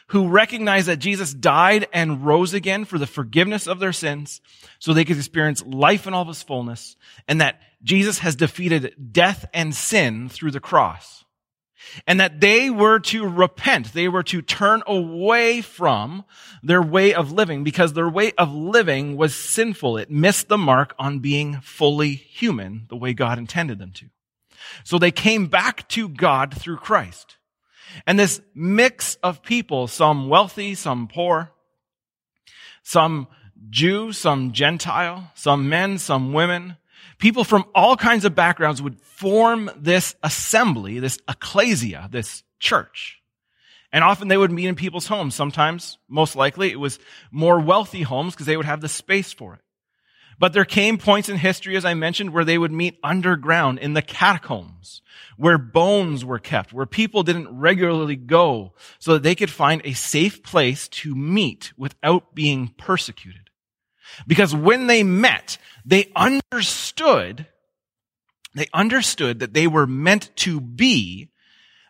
who 0.09 0.28
recognize 0.28 0.87
that 0.87 0.99
Jesus 0.99 1.32
died 1.32 1.87
and 1.92 2.25
rose 2.25 2.54
again 2.54 2.85
for 2.85 2.99
the 2.99 3.06
forgiveness 3.06 3.66
of 3.66 3.78
their 3.78 3.92
sins 3.92 4.40
so 4.78 4.92
they 4.92 5.04
could 5.04 5.16
experience 5.16 5.64
life 5.64 6.06
in 6.06 6.14
all 6.14 6.23
of 6.23 6.28
its 6.28 6.42
fullness 6.42 6.97
and 7.26 7.40
that 7.40 7.61
Jesus 7.82 8.18
has 8.18 8.37
defeated 8.37 8.94
death 9.12 9.47
and 9.54 9.75
sin 9.75 10.28
through 10.28 10.50
the 10.50 10.61
cross 10.61 11.25
and 12.07 12.21
that 12.21 12.41
they 12.41 12.71
were 12.71 12.99
to 12.99 13.27
repent. 13.27 13.93
They 13.93 14.09
were 14.09 14.23
to 14.25 14.43
turn 14.43 14.83
away 14.87 15.61
from 15.61 16.25
their 16.62 16.83
way 16.83 17.15
of 17.15 17.33
living 17.33 17.65
because 17.65 17.93
their 17.93 18.09
way 18.09 18.33
of 18.33 18.53
living 18.53 19.17
was 19.17 19.35
sinful. 19.35 19.97
It 19.97 20.11
missed 20.11 20.49
the 20.49 20.59
mark 20.59 20.95
on 20.99 21.19
being 21.19 21.61
fully 21.61 22.15
human 22.15 22.87
the 22.89 22.97
way 22.97 23.12
God 23.12 23.39
intended 23.39 23.79
them 23.79 23.93
to. 23.93 24.07
So 24.85 24.99
they 24.99 25.11
came 25.11 25.47
back 25.47 25.89
to 25.89 26.09
God 26.09 26.55
through 26.55 26.77
Christ. 26.77 27.37
And 28.07 28.19
this 28.19 28.41
mix 28.55 29.17
of 29.17 29.43
people, 29.43 29.87
some 29.87 30.29
wealthy, 30.29 30.75
some 30.75 31.09
poor, 31.09 31.53
some 32.83 33.29
Jew, 33.71 34.12
some 34.12 34.53
Gentile, 34.53 35.31
some 35.35 35.69
men, 35.69 35.99
some 35.99 36.33
women, 36.33 36.77
people 37.23 37.45
from 37.45 37.64
all 37.73 37.97
kinds 37.97 38.25
of 38.25 38.35
backgrounds 38.35 38.83
would 38.83 39.00
form 39.00 39.71
this 39.76 40.17
assembly, 40.25 40.99
this 40.99 41.21
ecclesia, 41.29 42.09
this 42.11 42.43
church. 42.59 43.21
And 43.93 44.02
often 44.02 44.26
they 44.26 44.37
would 44.37 44.50
meet 44.50 44.67
in 44.67 44.75
people's 44.75 45.07
homes. 45.07 45.37
Sometimes, 45.37 45.99
most 46.09 46.35
likely, 46.35 46.73
it 46.73 46.81
was 46.81 46.99
more 47.31 47.61
wealthy 47.61 48.02
homes 48.02 48.35
because 48.35 48.47
they 48.47 48.57
would 48.57 48.67
have 48.67 48.81
the 48.81 48.88
space 48.88 49.33
for 49.33 49.55
it. 49.55 49.61
But 50.41 50.52
there 50.52 50.64
came 50.64 50.99
points 50.99 51.29
in 51.29 51.37
history, 51.37 51.76
as 51.76 51.85
I 51.85 51.95
mentioned, 51.95 52.31
where 52.31 52.45
they 52.45 52.59
would 52.59 52.73
meet 52.73 52.99
underground 53.05 53.79
in 53.79 53.93
the 53.93 54.02
catacombs, 54.02 55.00
where 55.37 55.59
bones 55.59 56.25
were 56.25 56.41
kept, 56.41 56.73
where 56.73 56.87
people 56.87 57.23
didn't 57.23 57.57
regularly 57.57 58.17
go 58.17 58.73
so 58.99 59.12
that 59.12 59.23
they 59.23 59.37
could 59.37 59.50
find 59.50 59.81
a 59.85 59.93
safe 59.93 60.43
place 60.43 60.88
to 60.88 61.14
meet 61.14 61.73
without 61.76 62.35
being 62.35 62.75
persecuted. 62.76 63.41
Because 64.26 64.54
when 64.54 64.87
they 64.87 65.02
met, 65.02 65.59
they 65.85 66.11
understood, 66.14 67.47
they 68.54 68.66
understood 68.73 69.40
that 69.40 69.54
they 69.54 69.66
were 69.66 69.87
meant 69.87 70.31
to 70.37 70.61
be 70.61 71.31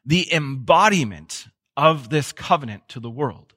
the 0.04 0.32
embodiment 0.32 1.46
of 1.76 2.10
this 2.10 2.32
covenant 2.32 2.88
to 2.88 3.00
the 3.00 3.10
world. 3.10 3.54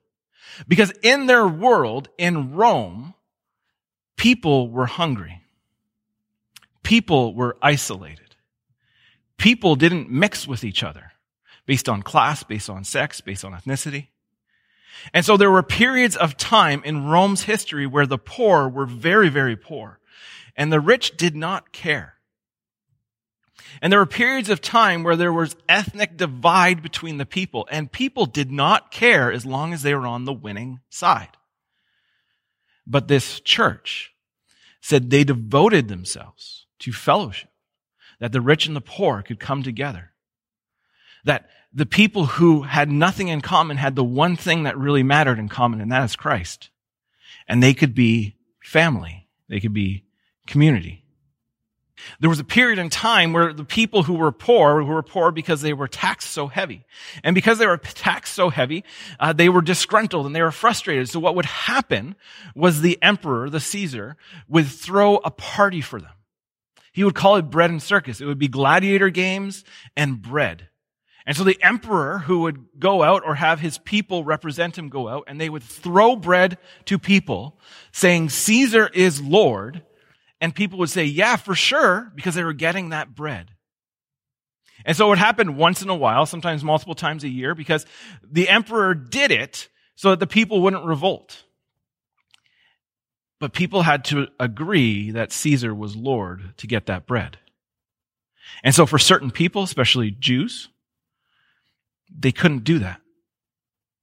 Because 0.67 0.91
in 1.01 1.25
their 1.25 1.47
world, 1.47 2.09
in 2.17 2.55
Rome, 2.55 3.15
People 4.15 4.69
were 4.69 4.85
hungry. 4.85 5.41
People 6.83 7.33
were 7.35 7.57
isolated. 7.61 8.35
People 9.37 9.75
didn't 9.75 10.09
mix 10.09 10.47
with 10.47 10.63
each 10.63 10.83
other 10.83 11.11
based 11.65 11.89
on 11.89 12.01
class, 12.01 12.43
based 12.43 12.69
on 12.69 12.83
sex, 12.83 13.21
based 13.21 13.43
on 13.43 13.53
ethnicity. 13.53 14.07
And 15.13 15.25
so 15.25 15.37
there 15.37 15.51
were 15.51 15.63
periods 15.63 16.15
of 16.15 16.37
time 16.37 16.81
in 16.83 17.05
Rome's 17.05 17.43
history 17.43 17.85
where 17.85 18.05
the 18.05 18.17
poor 18.17 18.67
were 18.67 18.85
very, 18.85 19.29
very 19.29 19.55
poor 19.55 19.99
and 20.55 20.71
the 20.71 20.79
rich 20.79 21.17
did 21.17 21.35
not 21.35 21.71
care. 21.71 22.13
And 23.81 23.91
there 23.91 23.99
were 23.99 24.05
periods 24.05 24.49
of 24.49 24.61
time 24.61 25.03
where 25.03 25.15
there 25.15 25.33
was 25.33 25.55
ethnic 25.67 26.15
divide 26.17 26.81
between 26.81 27.17
the 27.17 27.25
people 27.25 27.67
and 27.69 27.91
people 27.91 28.25
did 28.25 28.51
not 28.51 28.91
care 28.91 29.31
as 29.31 29.45
long 29.45 29.73
as 29.73 29.81
they 29.81 29.93
were 29.93 30.07
on 30.07 30.25
the 30.25 30.33
winning 30.33 30.79
side. 30.89 31.35
But 32.87 33.07
this 33.07 33.39
church 33.41 34.13
said 34.81 35.09
they 35.09 35.23
devoted 35.23 35.87
themselves 35.87 36.67
to 36.79 36.93
fellowship, 36.93 37.49
that 38.19 38.31
the 38.31 38.41
rich 38.41 38.67
and 38.67 38.75
the 38.75 38.81
poor 38.81 39.23
could 39.23 39.39
come 39.39 39.63
together, 39.63 40.13
that 41.25 41.49
the 41.73 41.85
people 41.85 42.25
who 42.25 42.63
had 42.63 42.89
nothing 42.89 43.27
in 43.27 43.41
common 43.41 43.77
had 43.77 43.95
the 43.95 44.03
one 44.03 44.35
thing 44.35 44.63
that 44.63 44.77
really 44.77 45.03
mattered 45.03 45.37
in 45.37 45.49
common, 45.49 45.81
and 45.81 45.91
that 45.91 46.03
is 46.05 46.15
Christ. 46.15 46.69
And 47.47 47.61
they 47.61 47.73
could 47.73 47.93
be 47.93 48.37
family. 48.63 49.27
They 49.49 49.59
could 49.59 49.73
be 49.73 50.05
community. 50.47 51.05
There 52.19 52.29
was 52.29 52.39
a 52.39 52.45
period 52.45 52.77
in 52.77 52.89
time 52.89 53.33
where 53.33 53.53
the 53.53 53.63
people 53.63 54.03
who 54.03 54.15
were 54.15 54.31
poor 54.31 54.81
who 54.81 54.91
were 54.91 55.03
poor 55.03 55.31
because 55.31 55.61
they 55.61 55.73
were 55.73 55.87
taxed 55.87 56.29
so 56.29 56.47
heavy. 56.47 56.85
And 57.23 57.33
because 57.33 57.57
they 57.57 57.67
were 57.67 57.77
taxed 57.77 58.33
so 58.33 58.49
heavy, 58.49 58.83
uh, 59.19 59.33
they 59.33 59.49
were 59.49 59.61
disgruntled 59.61 60.25
and 60.25 60.35
they 60.35 60.41
were 60.41 60.51
frustrated. 60.51 61.09
So 61.09 61.19
what 61.19 61.35
would 61.35 61.45
happen 61.45 62.15
was 62.53 62.81
the 62.81 63.01
emperor, 63.01 63.49
the 63.49 63.59
Caesar, 63.59 64.17
would 64.47 64.67
throw 64.67 65.17
a 65.17 65.31
party 65.31 65.81
for 65.81 66.01
them. 66.01 66.11
He 66.91 67.03
would 67.03 67.15
call 67.15 67.37
it 67.37 67.49
bread 67.49 67.69
and 67.69 67.81
circus. 67.81 68.21
It 68.21 68.25
would 68.25 68.39
be 68.39 68.47
gladiator 68.47 69.09
games 69.09 69.63
and 69.97 70.21
bread. 70.21 70.69
And 71.25 71.35
so 71.35 71.43
the 71.43 71.61
emperor 71.61 72.19
who 72.19 72.41
would 72.41 72.79
go 72.79 73.01
out 73.01 73.23
or 73.25 73.35
have 73.35 73.59
his 73.59 73.79
people 73.79 74.23
represent 74.23 74.77
him 74.77 74.89
go 74.89 75.07
out 75.07 75.23
and 75.27 75.41
they 75.41 75.49
would 75.49 75.63
throw 75.63 76.15
bread 76.15 76.57
to 76.85 76.99
people 76.99 77.59
saying, 77.91 78.29
Caesar 78.29 78.89
is 78.93 79.21
Lord 79.21 79.81
and 80.39 80.53
people 80.53 80.77
would 80.79 80.89
say, 80.89 81.05
yeah, 81.05 81.35
for 81.35 81.55
sure, 81.55 82.11
because 82.13 82.35
they 82.35 82.43
were 82.43 82.53
getting 82.53 82.89
that 82.89 83.15
bread. 83.15 83.51
And 84.85 84.95
so 84.95 85.11
it 85.11 85.17
happened 85.17 85.57
once 85.57 85.81
in 85.81 85.89
a 85.89 85.95
while, 85.95 86.27
sometimes 86.27 86.63
multiple 86.63 86.93
times 86.93 87.23
a 87.23 87.29
year, 87.29 87.55
because 87.55 87.87
the 88.23 88.47
emperor 88.47 88.93
did 88.93 89.31
it 89.31 89.69
so 89.95 90.11
that 90.11 90.19
the 90.19 90.27
people 90.27 90.61
wouldn't 90.61 90.85
revolt. 90.85 91.43
But 93.39 93.53
people 93.53 93.81
had 93.81 94.05
to 94.05 94.27
agree 94.39 95.11
that 95.11 95.31
Caesar 95.31 95.73
was 95.73 95.95
Lord 95.95 96.53
to 96.57 96.67
get 96.67 96.85
that 96.85 97.07
bread. 97.07 97.39
And 98.63 98.75
so 98.75 98.85
for 98.85 98.99
certain 98.99 99.31
people, 99.31 99.63
especially 99.63 100.11
Jews, 100.11 100.69
they 102.09 102.31
couldn't 102.31 102.63
do 102.63 102.79
that. 102.79 103.01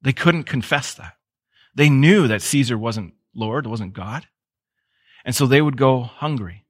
They 0.00 0.12
couldn't 0.12 0.44
confess 0.44 0.94
that. 0.94 1.16
They 1.74 1.88
knew 1.88 2.28
that 2.28 2.42
Caesar 2.42 2.76
wasn't 2.76 3.14
Lord, 3.34 3.66
wasn't 3.66 3.94
God. 3.94 4.26
And 5.24 5.34
so 5.34 5.46
they 5.46 5.62
would 5.62 5.76
go 5.76 6.02
hungry. 6.02 6.64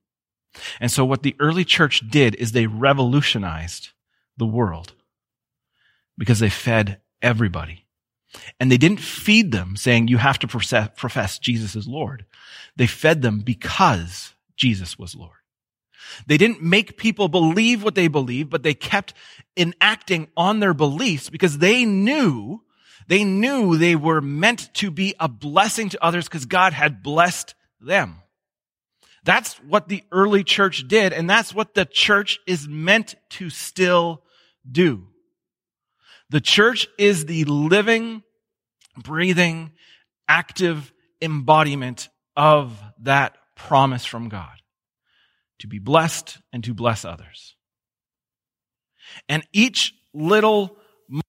And 0.81 0.93
so 0.93 1.05
what 1.05 1.23
the 1.23 1.35
early 1.41 1.65
church 1.65 2.09
did 2.11 2.35
is 2.35 2.53
they 2.53 2.67
revolutionized 2.67 3.89
the 4.37 4.47
world 4.47 4.93
because 6.19 6.41
they 6.41 6.51
fed 6.51 7.01
everybody. 7.23 7.87
And 8.61 8.71
they 8.71 8.77
didn't 8.77 9.01
feed 9.01 9.53
them 9.53 9.77
saying 9.77 10.09
you 10.09 10.19
have 10.19 10.39
to 10.41 10.47
profess 10.47 11.39
Jesus 11.39 11.75
as 11.75 11.87
Lord. 11.89 12.27
They 12.77 12.87
fed 12.87 13.23
them 13.23 13.41
because 13.41 14.35
Jesus 14.57 14.99
was 14.99 15.15
Lord. 15.15 15.42
They 16.27 16.37
didn't 16.37 16.63
make 16.63 16.97
people 16.97 17.29
believe 17.29 17.83
what 17.83 17.95
they 17.95 18.09
believed, 18.09 18.51
but 18.51 18.63
they 18.63 18.75
kept 18.75 19.15
enacting 19.57 20.29
on 20.37 20.61
their 20.61 20.75
beliefs 20.75 21.31
because 21.31 21.59
they 21.59 21.85
knew, 21.85 22.63
they 23.09 23.25
knew 23.25 23.77
they 23.77 23.97
were 23.97 24.21
meant 24.21 24.73
to 24.75 24.91
be 24.91 25.15
a 25.19 25.29
blessing 25.29 25.89
to 25.91 26.05
others 26.05 26.27
because 26.27 26.47
God 26.47 26.73
had 26.73 27.03
blessed 27.03 27.55
them. 27.81 28.17
That's 29.25 29.55
what 29.59 29.89
the 29.89 30.03
early 30.11 30.43
church 30.43 30.89
did, 30.89 31.13
and 31.13 31.31
that's 31.31 31.55
what 31.55 31.75
the 31.75 31.85
church 31.85 32.41
is 32.47 32.67
meant 32.67 33.15
to 33.31 33.51
still 33.51 34.23
do. 34.71 35.07
The 36.31 36.41
church 36.41 36.89
is 36.99 37.27
the 37.27 37.45
living, 37.45 38.23
breathing, 38.97 39.73
active 40.27 40.93
embodiment 41.21 42.09
of 42.37 42.77
that 43.01 43.37
promise 43.55 44.05
from 44.05 44.29
God 44.29 44.62
to 45.63 45.69
be 45.69 45.79
blessed 45.79 46.39
and 46.53 46.63
to 46.65 46.75
bless 46.75 47.05
others. 47.05 47.55
And 49.29 49.47
each 49.53 49.95
little 50.13 50.77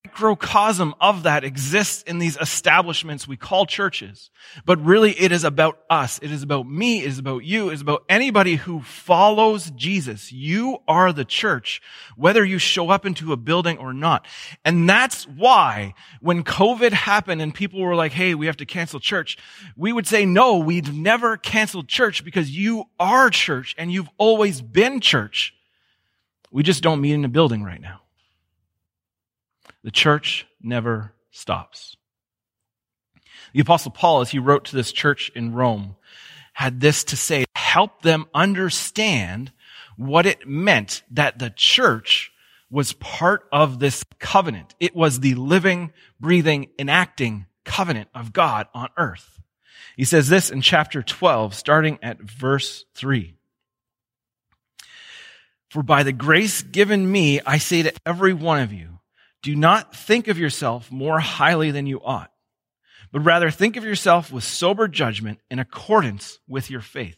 microcosm 0.05 0.93
of 0.99 1.23
that 1.23 1.43
exists 1.43 2.03
in 2.03 2.19
these 2.19 2.37
establishments 2.37 3.27
we 3.27 3.37
call 3.37 3.65
churches. 3.65 4.29
But 4.65 4.83
really 4.83 5.11
it 5.11 5.31
is 5.31 5.43
about 5.43 5.79
us. 5.89 6.19
It 6.21 6.29
is 6.29 6.43
about 6.43 6.67
me. 6.67 6.99
It 6.99 7.07
is 7.07 7.19
about 7.19 7.45
you. 7.45 7.69
It 7.69 7.75
is 7.75 7.81
about 7.81 8.03
anybody 8.09 8.55
who 8.55 8.81
follows 8.81 9.71
Jesus. 9.71 10.31
You 10.31 10.79
are 10.87 11.13
the 11.13 11.25
church, 11.25 11.81
whether 12.15 12.43
you 12.43 12.57
show 12.59 12.89
up 12.89 13.05
into 13.05 13.31
a 13.31 13.37
building 13.37 13.77
or 13.77 13.93
not. 13.93 14.27
And 14.65 14.87
that's 14.89 15.25
why 15.25 15.93
when 16.21 16.43
COVID 16.43 16.91
happened 16.91 17.41
and 17.41 17.53
people 17.53 17.81
were 17.81 17.95
like, 17.95 18.11
Hey, 18.11 18.35
we 18.35 18.45
have 18.47 18.57
to 18.57 18.65
cancel 18.65 18.99
church. 18.99 19.37
We 19.75 19.93
would 19.93 20.05
say, 20.05 20.25
no, 20.25 20.57
we've 20.57 20.93
never 20.93 21.37
canceled 21.37 21.87
church 21.87 22.23
because 22.23 22.55
you 22.55 22.85
are 22.99 23.29
church 23.29 23.73
and 23.77 23.91
you've 23.91 24.09
always 24.17 24.61
been 24.61 24.99
church. 24.99 25.55
We 26.51 26.61
just 26.61 26.83
don't 26.83 27.01
meet 27.01 27.13
in 27.13 27.25
a 27.25 27.29
building 27.29 27.63
right 27.63 27.81
now. 27.81 28.02
The 29.83 29.91
church 29.91 30.45
never 30.61 31.13
stops. 31.31 31.97
The 33.53 33.61
apostle 33.61 33.91
Paul, 33.91 34.21
as 34.21 34.31
he 34.31 34.39
wrote 34.39 34.65
to 34.65 34.75
this 34.75 34.91
church 34.91 35.31
in 35.35 35.53
Rome, 35.53 35.95
had 36.53 36.79
this 36.79 37.03
to 37.05 37.17
say, 37.17 37.45
help 37.55 38.01
them 38.01 38.25
understand 38.33 39.51
what 39.97 40.25
it 40.25 40.47
meant 40.47 41.03
that 41.11 41.39
the 41.39 41.49
church 41.49 42.31
was 42.69 42.93
part 42.93 43.47
of 43.51 43.79
this 43.79 44.03
covenant. 44.19 44.73
It 44.79 44.95
was 44.95 45.19
the 45.19 45.35
living, 45.35 45.93
breathing, 46.19 46.69
enacting 46.79 47.45
covenant 47.65 48.09
of 48.15 48.33
God 48.33 48.67
on 48.73 48.89
earth. 48.97 49.39
He 49.95 50.05
says 50.05 50.27
this 50.27 50.49
in 50.49 50.61
chapter 50.61 51.03
12, 51.03 51.53
starting 51.53 51.99
at 52.01 52.19
verse 52.21 52.85
3. 52.95 53.35
For 55.69 55.83
by 55.83 56.03
the 56.03 56.11
grace 56.11 56.61
given 56.61 57.11
me, 57.11 57.41
I 57.45 57.57
say 57.57 57.83
to 57.83 57.93
every 58.05 58.33
one 58.33 58.59
of 58.59 58.73
you, 58.73 58.92
do 59.43 59.55
not 59.55 59.95
think 59.95 60.27
of 60.27 60.39
yourself 60.39 60.91
more 60.91 61.19
highly 61.19 61.69
than 61.69 61.85
you 61.85 62.01
ought, 62.03 62.31
but 63.11 63.19
rather 63.19 63.51
think 63.51 63.75
of 63.75 63.83
yourself 63.83 64.31
with 64.31 64.43
sober 64.43 64.87
judgment 64.87 65.39
in 65.51 65.59
accordance 65.59 66.39
with 66.47 66.71
your 66.71 66.81
faith. 66.81 67.17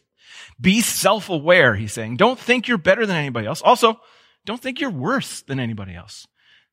Be 0.60 0.82
self-aware, 0.82 1.74
he's 1.76 1.92
saying. 1.92 2.16
Don't 2.16 2.38
think 2.38 2.68
you're 2.68 2.78
better 2.78 3.06
than 3.06 3.16
anybody 3.16 3.46
else. 3.46 3.62
Also, 3.62 3.98
don't 4.44 4.60
think 4.60 4.80
you're 4.80 4.90
worse 4.90 5.42
than 5.42 5.60
anybody 5.60 5.94
else. 5.94 6.26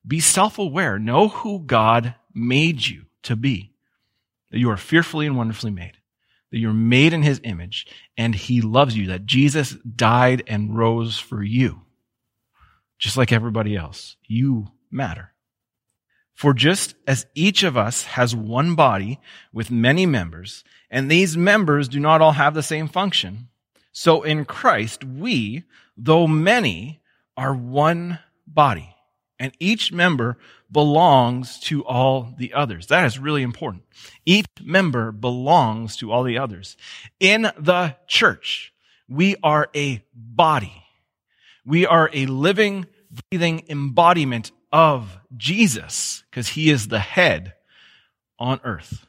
Be 0.06 0.20
self-aware. 0.20 0.98
Know 0.98 1.28
who 1.28 1.60
God 1.60 2.14
made 2.34 2.86
you 2.86 3.04
to 3.22 3.36
be. 3.36 3.72
That 4.50 4.58
you 4.58 4.70
are 4.70 4.76
fearfully 4.76 5.26
and 5.26 5.36
wonderfully 5.36 5.72
made. 5.72 5.94
That 6.50 6.58
you're 6.58 6.72
made 6.72 7.12
in 7.12 7.22
his 7.22 7.40
image 7.42 7.86
and 8.16 8.34
he 8.34 8.60
loves 8.60 8.96
you. 8.96 9.06
That 9.06 9.24
Jesus 9.24 9.70
died 9.70 10.42
and 10.46 10.76
rose 10.76 11.18
for 11.18 11.42
you. 11.42 11.82
Just 12.98 13.16
like 13.16 13.32
everybody 13.32 13.76
else. 13.76 14.16
You 14.26 14.68
matter. 14.90 15.32
For 16.34 16.52
just 16.52 16.94
as 17.06 17.26
each 17.34 17.62
of 17.62 17.76
us 17.76 18.02
has 18.04 18.34
one 18.34 18.74
body 18.74 19.20
with 19.52 19.70
many 19.70 20.04
members, 20.04 20.64
and 20.90 21.10
these 21.10 21.36
members 21.36 21.88
do 21.88 22.00
not 22.00 22.20
all 22.20 22.32
have 22.32 22.54
the 22.54 22.62
same 22.62 22.88
function, 22.88 23.48
so 23.92 24.22
in 24.22 24.44
Christ 24.44 25.04
we, 25.04 25.62
though 25.96 26.26
many, 26.26 27.00
are 27.36 27.54
one 27.54 28.18
body, 28.46 28.94
and 29.38 29.52
each 29.60 29.92
member 29.92 30.36
belongs 30.70 31.60
to 31.60 31.84
all 31.84 32.34
the 32.36 32.52
others. 32.52 32.88
That 32.88 33.06
is 33.06 33.18
really 33.18 33.42
important. 33.42 33.84
Each 34.26 34.46
member 34.60 35.12
belongs 35.12 35.96
to 35.98 36.10
all 36.10 36.24
the 36.24 36.38
others. 36.38 36.76
In 37.20 37.42
the 37.56 37.96
church, 38.08 38.72
we 39.08 39.36
are 39.42 39.68
a 39.74 40.04
body. 40.12 40.82
We 41.64 41.86
are 41.86 42.10
a 42.12 42.26
living, 42.26 42.86
breathing 43.30 43.64
embodiment 43.68 44.50
of 44.74 45.20
Jesus 45.36 46.24
because 46.28 46.48
he 46.48 46.68
is 46.68 46.88
the 46.88 46.98
head 46.98 47.54
on 48.40 48.60
earth. 48.64 49.06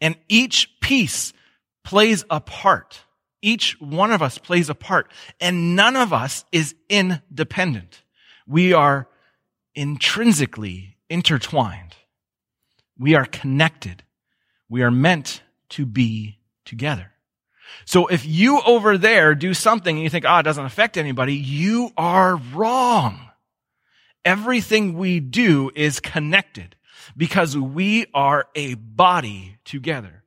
And 0.00 0.14
each 0.28 0.70
piece 0.80 1.32
plays 1.82 2.24
a 2.30 2.40
part. 2.40 3.00
Each 3.42 3.76
one 3.80 4.12
of 4.12 4.22
us 4.22 4.38
plays 4.38 4.70
a 4.70 4.74
part 4.74 5.10
and 5.40 5.74
none 5.74 5.96
of 5.96 6.12
us 6.12 6.44
is 6.52 6.76
independent. 6.88 8.04
We 8.46 8.72
are 8.72 9.08
intrinsically 9.74 10.96
intertwined. 11.08 11.96
We 12.96 13.16
are 13.16 13.26
connected. 13.26 14.04
We 14.68 14.82
are 14.82 14.92
meant 14.92 15.42
to 15.70 15.84
be 15.84 16.38
together. 16.64 17.10
So 17.84 18.06
if 18.06 18.24
you 18.24 18.60
over 18.60 18.96
there 18.96 19.34
do 19.34 19.54
something 19.54 19.96
and 19.96 20.04
you 20.04 20.10
think, 20.10 20.24
ah, 20.24 20.36
oh, 20.36 20.38
it 20.38 20.42
doesn't 20.44 20.64
affect 20.64 20.96
anybody, 20.96 21.34
you 21.34 21.90
are 21.96 22.36
wrong. 22.36 23.29
Everything 24.24 24.96
we 24.96 25.20
do 25.20 25.70
is 25.74 26.00
connected 26.00 26.76
because 27.16 27.56
we 27.56 28.06
are 28.14 28.46
a 28.54 28.74
body 28.74 29.58
together. 29.64 30.22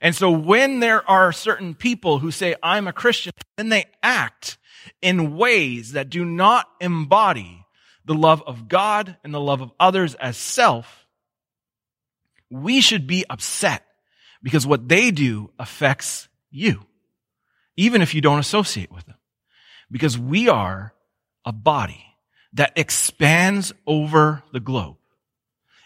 And 0.00 0.14
so 0.14 0.30
when 0.30 0.80
there 0.80 1.08
are 1.08 1.32
certain 1.32 1.74
people 1.74 2.18
who 2.18 2.30
say, 2.30 2.54
I'm 2.62 2.86
a 2.86 2.92
Christian, 2.92 3.32
then 3.56 3.68
they 3.68 3.86
act 4.02 4.58
in 5.02 5.36
ways 5.36 5.92
that 5.92 6.10
do 6.10 6.24
not 6.24 6.68
embody 6.80 7.64
the 8.04 8.14
love 8.14 8.42
of 8.46 8.68
God 8.68 9.16
and 9.22 9.34
the 9.34 9.40
love 9.40 9.60
of 9.60 9.70
others 9.78 10.14
as 10.14 10.36
self, 10.36 11.06
we 12.50 12.80
should 12.80 13.06
be 13.06 13.24
upset 13.28 13.84
because 14.42 14.66
what 14.66 14.88
they 14.88 15.10
do 15.10 15.50
affects 15.58 16.28
you, 16.50 16.86
even 17.76 18.00
if 18.00 18.14
you 18.14 18.20
don't 18.20 18.38
associate 18.38 18.90
with 18.90 19.04
them. 19.06 19.16
Because 19.90 20.18
we 20.18 20.48
are 20.48 20.94
a 21.44 21.52
body 21.52 22.04
that 22.52 22.72
expands 22.76 23.72
over 23.86 24.42
the 24.52 24.60
globe. 24.60 24.96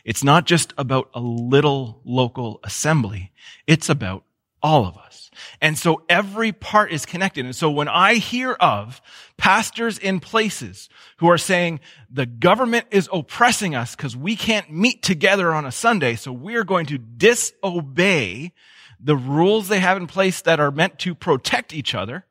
It's 0.04 0.24
not 0.24 0.46
just 0.46 0.72
about 0.76 1.10
a 1.14 1.20
little 1.20 2.00
local 2.04 2.60
assembly. 2.64 3.32
It's 3.66 3.88
about 3.88 4.24
all 4.62 4.86
of 4.86 4.96
us. 4.96 5.30
And 5.60 5.76
so 5.76 6.02
every 6.08 6.52
part 6.52 6.92
is 6.92 7.06
connected. 7.06 7.44
And 7.44 7.54
so 7.54 7.70
when 7.70 7.88
I 7.88 8.14
hear 8.14 8.52
of 8.52 9.00
pastors 9.36 9.98
in 9.98 10.20
places 10.20 10.88
who 11.18 11.28
are 11.28 11.38
saying 11.38 11.80
the 12.10 12.26
government 12.26 12.86
is 12.90 13.08
oppressing 13.12 13.74
us 13.74 13.96
because 13.96 14.16
we 14.16 14.36
can't 14.36 14.70
meet 14.70 15.02
together 15.02 15.52
on 15.52 15.64
a 15.64 15.72
Sunday, 15.72 16.14
so 16.16 16.32
we're 16.32 16.64
going 16.64 16.86
to 16.86 16.98
disobey 16.98 18.52
the 19.00 19.16
rules 19.16 19.68
they 19.68 19.80
have 19.80 19.96
in 19.96 20.06
place 20.06 20.42
that 20.42 20.60
are 20.60 20.70
meant 20.70 20.98
to 21.00 21.14
protect 21.14 21.74
each 21.74 21.94
other, 21.94 22.24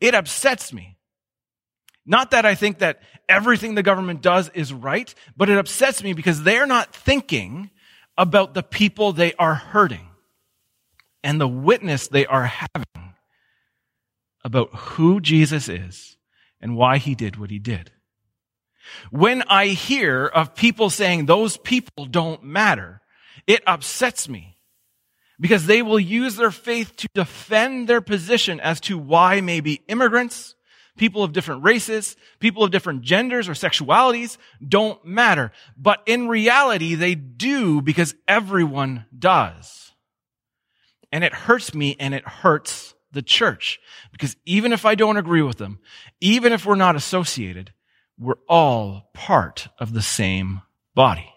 it 0.00 0.14
upsets 0.14 0.72
me. 0.72 0.98
Not 2.04 2.32
that 2.32 2.44
I 2.44 2.54
think 2.54 2.78
that 2.78 3.00
everything 3.28 3.74
the 3.74 3.82
government 3.82 4.22
does 4.22 4.48
is 4.50 4.72
right, 4.72 5.12
but 5.36 5.48
it 5.48 5.58
upsets 5.58 6.02
me 6.02 6.12
because 6.12 6.42
they're 6.42 6.66
not 6.66 6.94
thinking 6.94 7.70
about 8.18 8.54
the 8.54 8.62
people 8.62 9.12
they 9.12 9.32
are 9.34 9.54
hurting 9.54 10.08
and 11.22 11.40
the 11.40 11.48
witness 11.48 12.08
they 12.08 12.26
are 12.26 12.46
having 12.46 13.14
about 14.44 14.74
who 14.74 15.20
Jesus 15.20 15.68
is 15.68 16.16
and 16.60 16.76
why 16.76 16.98
he 16.98 17.14
did 17.14 17.36
what 17.36 17.50
he 17.50 17.58
did. 17.58 17.92
When 19.10 19.42
I 19.42 19.68
hear 19.68 20.26
of 20.26 20.54
people 20.54 20.90
saying 20.90 21.26
those 21.26 21.56
people 21.56 22.06
don't 22.06 22.42
matter, 22.42 23.00
it 23.46 23.62
upsets 23.66 24.28
me 24.28 24.58
because 25.38 25.66
they 25.66 25.82
will 25.82 26.00
use 26.00 26.36
their 26.36 26.50
faith 26.50 26.96
to 26.96 27.08
defend 27.14 27.88
their 27.88 28.00
position 28.00 28.60
as 28.60 28.80
to 28.80 28.98
why 28.98 29.40
maybe 29.40 29.82
immigrants 29.88 30.54
people 31.02 31.24
of 31.24 31.32
different 31.32 31.64
races, 31.64 32.14
people 32.38 32.62
of 32.62 32.70
different 32.70 33.02
genders 33.02 33.48
or 33.48 33.54
sexualities 33.54 34.38
don't 34.64 35.04
matter. 35.04 35.50
But 35.76 36.00
in 36.06 36.28
reality, 36.28 36.94
they 36.94 37.16
do 37.16 37.82
because 37.82 38.14
everyone 38.28 39.06
does. 39.18 39.90
And 41.10 41.24
it 41.24 41.34
hurts 41.34 41.74
me 41.74 41.96
and 41.98 42.14
it 42.14 42.24
hurts 42.24 42.94
the 43.10 43.20
church 43.20 43.80
because 44.12 44.36
even 44.46 44.72
if 44.72 44.86
I 44.86 44.94
don't 44.94 45.16
agree 45.16 45.42
with 45.42 45.58
them, 45.58 45.80
even 46.20 46.52
if 46.52 46.64
we're 46.64 46.76
not 46.76 46.94
associated, 46.94 47.72
we're 48.16 48.38
all 48.48 49.10
part 49.12 49.66
of 49.80 49.94
the 49.94 50.02
same 50.02 50.62
body. 50.94 51.34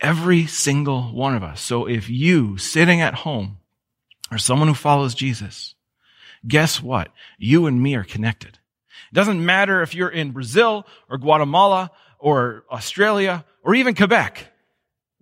Every 0.00 0.46
single 0.46 1.14
one 1.14 1.36
of 1.36 1.44
us. 1.44 1.60
So 1.60 1.86
if 1.86 2.10
you 2.10 2.58
sitting 2.58 3.00
at 3.00 3.14
home 3.14 3.58
are 4.32 4.38
someone 4.38 4.66
who 4.66 4.74
follows 4.74 5.14
Jesus, 5.14 5.73
guess 6.46 6.82
what? 6.82 7.08
You 7.38 7.66
and 7.66 7.82
me 7.82 7.94
are 7.94 8.04
connected. 8.04 8.58
It 9.10 9.14
doesn't 9.14 9.44
matter 9.44 9.82
if 9.82 9.94
you're 9.94 10.08
in 10.08 10.32
Brazil 10.32 10.86
or 11.08 11.18
Guatemala 11.18 11.90
or 12.18 12.64
Australia 12.70 13.44
or 13.62 13.74
even 13.74 13.94
Quebec. 13.94 14.52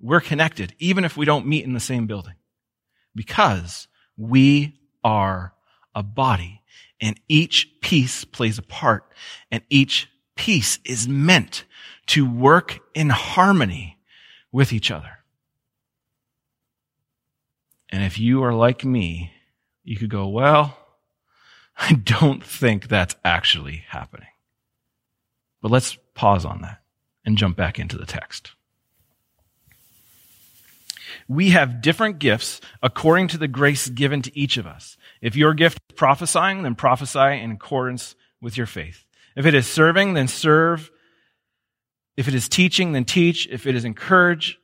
We're 0.00 0.20
connected, 0.20 0.74
even 0.78 1.04
if 1.04 1.16
we 1.16 1.24
don't 1.24 1.46
meet 1.46 1.64
in 1.64 1.74
the 1.74 1.80
same 1.80 2.06
building. 2.06 2.34
Because 3.14 3.88
we 4.16 4.80
are 5.04 5.54
a 5.94 6.02
body 6.02 6.62
and 7.00 7.20
each 7.28 7.68
piece 7.80 8.24
plays 8.24 8.58
a 8.58 8.62
part 8.62 9.04
and 9.50 9.62
each 9.68 10.08
piece 10.36 10.78
is 10.84 11.06
meant 11.06 11.64
to 12.06 12.28
work 12.28 12.80
in 12.94 13.10
harmony 13.10 13.98
with 14.50 14.72
each 14.72 14.90
other. 14.90 15.18
And 17.90 18.02
if 18.02 18.18
you 18.18 18.42
are 18.42 18.54
like 18.54 18.84
me, 18.84 19.32
you 19.84 19.96
could 19.96 20.10
go, 20.10 20.28
well, 20.28 20.76
I 21.90 21.94
don't 21.94 22.44
think 22.44 22.86
that's 22.86 23.16
actually 23.24 23.84
happening. 23.88 24.28
But 25.60 25.72
let's 25.72 25.98
pause 26.14 26.44
on 26.44 26.62
that 26.62 26.80
and 27.24 27.36
jump 27.36 27.56
back 27.56 27.78
into 27.78 27.98
the 27.98 28.06
text. 28.06 28.52
We 31.26 31.50
have 31.50 31.82
different 31.82 32.20
gifts 32.20 32.60
according 32.82 33.28
to 33.28 33.38
the 33.38 33.48
grace 33.48 33.88
given 33.88 34.22
to 34.22 34.38
each 34.38 34.56
of 34.56 34.66
us. 34.66 34.96
If 35.20 35.34
your 35.34 35.54
gift 35.54 35.80
is 35.90 35.96
prophesying, 35.96 36.62
then 36.62 36.76
prophesy 36.76 37.40
in 37.40 37.50
accordance 37.50 38.14
with 38.40 38.56
your 38.56 38.66
faith. 38.66 39.04
If 39.34 39.44
it 39.44 39.54
is 39.54 39.66
serving, 39.66 40.14
then 40.14 40.28
serve. 40.28 40.88
If 42.16 42.28
it 42.28 42.34
is 42.34 42.48
teaching, 42.48 42.92
then 42.92 43.04
teach. 43.04 43.48
If 43.48 43.66
it 43.66 43.74
is 43.74 43.84
encourage, 43.84 44.58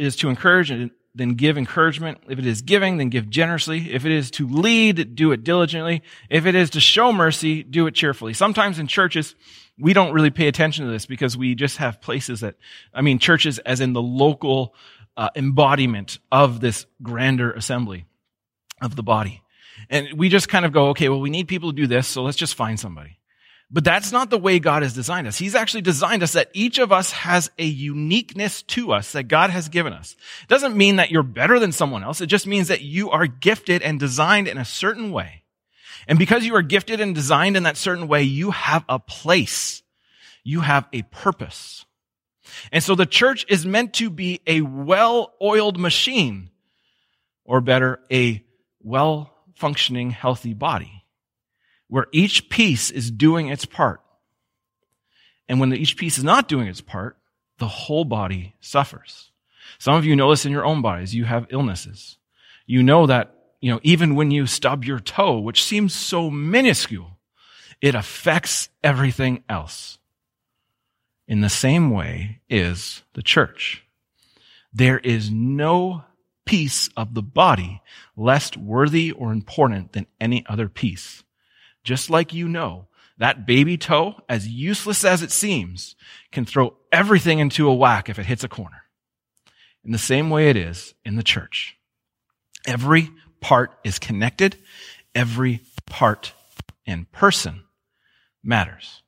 it 0.00 0.06
is 0.06 0.16
to 0.16 0.28
encourage, 0.28 0.90
then 1.14 1.34
give 1.34 1.58
encouragement. 1.58 2.18
If 2.28 2.38
it 2.38 2.46
is 2.46 2.62
giving, 2.62 2.98
then 2.98 3.08
give 3.08 3.28
generously. 3.28 3.92
If 3.92 4.04
it 4.04 4.12
is 4.12 4.30
to 4.32 4.46
lead, 4.46 5.14
do 5.14 5.32
it 5.32 5.44
diligently. 5.44 6.02
If 6.30 6.46
it 6.46 6.54
is 6.54 6.70
to 6.70 6.80
show 6.80 7.12
mercy, 7.12 7.62
do 7.62 7.86
it 7.86 7.94
cheerfully. 7.94 8.34
Sometimes 8.34 8.78
in 8.78 8.86
churches, 8.86 9.34
we 9.78 9.92
don't 9.92 10.12
really 10.12 10.30
pay 10.30 10.48
attention 10.48 10.84
to 10.84 10.90
this 10.90 11.06
because 11.06 11.36
we 11.36 11.54
just 11.54 11.78
have 11.78 12.00
places 12.00 12.40
that, 12.40 12.56
I 12.92 13.02
mean, 13.02 13.18
churches 13.18 13.58
as 13.60 13.80
in 13.80 13.92
the 13.92 14.02
local 14.02 14.74
uh, 15.16 15.30
embodiment 15.34 16.18
of 16.30 16.60
this 16.60 16.86
grander 17.02 17.52
assembly 17.52 18.06
of 18.80 18.96
the 18.96 19.02
body. 19.02 19.42
And 19.90 20.14
we 20.16 20.28
just 20.28 20.48
kind 20.48 20.64
of 20.64 20.72
go, 20.72 20.88
okay, 20.90 21.08
well, 21.08 21.20
we 21.20 21.30
need 21.30 21.48
people 21.48 21.70
to 21.70 21.76
do 21.76 21.86
this, 21.86 22.06
so 22.06 22.22
let's 22.22 22.36
just 22.36 22.54
find 22.54 22.78
somebody. 22.78 23.18
But 23.70 23.84
that's 23.84 24.12
not 24.12 24.30
the 24.30 24.38
way 24.38 24.60
God 24.60 24.82
has 24.82 24.94
designed 24.94 25.26
us. 25.26 25.36
He's 25.36 25.54
actually 25.54 25.82
designed 25.82 26.22
us 26.22 26.32
that 26.32 26.50
each 26.54 26.78
of 26.78 26.90
us 26.90 27.12
has 27.12 27.50
a 27.58 27.64
uniqueness 27.64 28.62
to 28.62 28.92
us 28.92 29.12
that 29.12 29.24
God 29.24 29.50
has 29.50 29.68
given 29.68 29.92
us. 29.92 30.16
It 30.42 30.48
doesn't 30.48 30.74
mean 30.74 30.96
that 30.96 31.10
you're 31.10 31.22
better 31.22 31.58
than 31.58 31.72
someone 31.72 32.02
else. 32.02 32.22
It 32.22 32.28
just 32.28 32.46
means 32.46 32.68
that 32.68 32.80
you 32.80 33.10
are 33.10 33.26
gifted 33.26 33.82
and 33.82 34.00
designed 34.00 34.48
in 34.48 34.56
a 34.56 34.64
certain 34.64 35.12
way. 35.12 35.42
And 36.06 36.18
because 36.18 36.46
you 36.46 36.54
are 36.54 36.62
gifted 36.62 36.98
and 37.00 37.14
designed 37.14 37.58
in 37.58 37.64
that 37.64 37.76
certain 37.76 38.08
way, 38.08 38.22
you 38.22 38.52
have 38.52 38.86
a 38.88 38.98
place. 38.98 39.82
You 40.44 40.60
have 40.60 40.88
a 40.94 41.02
purpose. 41.02 41.84
And 42.72 42.82
so 42.82 42.94
the 42.94 43.04
church 43.04 43.44
is 43.50 43.66
meant 43.66 43.92
to 43.94 44.08
be 44.08 44.40
a 44.46 44.62
well-oiled 44.62 45.78
machine, 45.78 46.48
or 47.44 47.60
better, 47.60 48.00
a 48.10 48.42
well-functioning, 48.80 50.10
healthy 50.10 50.54
body 50.54 50.97
where 51.88 52.06
each 52.12 52.48
piece 52.48 52.90
is 52.90 53.10
doing 53.10 53.48
its 53.48 53.64
part. 53.64 54.00
And 55.48 55.58
when 55.58 55.72
each 55.72 55.96
piece 55.96 56.18
is 56.18 56.24
not 56.24 56.48
doing 56.48 56.68
its 56.68 56.80
part, 56.80 57.16
the 57.58 57.68
whole 57.68 58.04
body 58.04 58.54
suffers. 58.60 59.30
Some 59.78 59.94
of 59.94 60.04
you 60.04 60.14
know 60.14 60.30
this 60.30 60.46
in 60.46 60.52
your 60.52 60.64
own 60.64 60.82
bodies. 60.82 61.14
You 61.14 61.24
have 61.24 61.46
illnesses. 61.50 62.18
You 62.66 62.82
know 62.82 63.06
that, 63.06 63.34
you 63.60 63.72
know, 63.72 63.80
even 63.82 64.14
when 64.14 64.30
you 64.30 64.46
stub 64.46 64.84
your 64.84 65.00
toe, 65.00 65.38
which 65.38 65.64
seems 65.64 65.94
so 65.94 66.30
minuscule, 66.30 67.18
it 67.80 67.94
affects 67.94 68.68
everything 68.84 69.42
else. 69.48 69.98
In 71.26 71.40
the 71.40 71.48
same 71.48 71.90
way 71.90 72.40
is 72.48 73.02
the 73.14 73.22
church. 73.22 73.84
There 74.72 74.98
is 74.98 75.30
no 75.30 76.04
piece 76.44 76.88
of 76.96 77.14
the 77.14 77.22
body 77.22 77.82
less 78.16 78.56
worthy 78.56 79.12
or 79.12 79.32
important 79.32 79.92
than 79.92 80.06
any 80.20 80.44
other 80.46 80.68
piece 80.68 81.22
just 81.84 82.10
like 82.10 82.32
you 82.32 82.48
know, 82.48 82.88
that 83.18 83.46
baby 83.46 83.76
toe, 83.76 84.16
as 84.28 84.46
useless 84.48 85.04
as 85.04 85.22
it 85.22 85.30
seems, 85.30 85.96
can 86.30 86.44
throw 86.44 86.76
everything 86.92 87.40
into 87.40 87.68
a 87.68 87.74
whack 87.74 88.08
if 88.08 88.18
it 88.18 88.26
hits 88.26 88.44
a 88.44 88.48
corner. 88.48 88.84
In 89.84 89.92
the 89.92 89.98
same 89.98 90.30
way 90.30 90.50
it 90.50 90.56
is 90.56 90.94
in 91.04 91.16
the 91.16 91.22
church. 91.22 91.76
Every 92.66 93.10
part 93.40 93.78
is 93.84 93.98
connected. 93.98 94.56
Every 95.14 95.62
part 95.86 96.32
and 96.86 97.10
person 97.10 97.64
matters. 98.42 99.02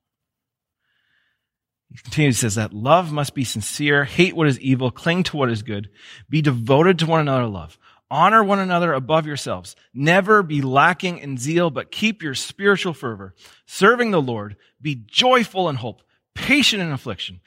He 1.90 1.98
continues, 1.98 2.38
says 2.38 2.54
that 2.54 2.72
love 2.72 3.11
must 3.11 3.35
be 3.35 3.42
sincere, 3.42 4.04
hate 4.04 4.37
what 4.37 4.46
is 4.46 4.61
evil, 4.61 4.90
cling 4.90 5.24
to 5.24 5.37
what 5.37 5.50
is 5.50 5.62
good, 5.62 5.90
be 6.28 6.40
devoted 6.40 6.98
to 7.00 7.06
one 7.06 7.20
another 7.20 7.46
love. 7.46 7.78
Honor 8.10 8.42
one 8.42 8.58
another 8.58 8.92
above 8.92 9.26
yourselves. 9.26 9.76
Never 9.94 10.42
be 10.42 10.62
lacking 10.62 11.18
in 11.18 11.38
zeal, 11.38 11.70
but 11.70 11.92
keep 11.92 12.22
your 12.22 12.34
spiritual 12.34 12.92
fervor. 12.92 13.34
Serving 13.66 14.10
the 14.10 14.20
Lord, 14.20 14.56
be 14.82 14.94
joyful 14.94 15.68
in 15.68 15.76
hope, 15.76 16.02
patient 16.34 16.82
in 16.82 16.90
affliction, 16.90 17.40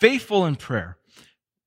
faithful 0.00 0.46
in 0.46 0.56
prayer. 0.56 0.96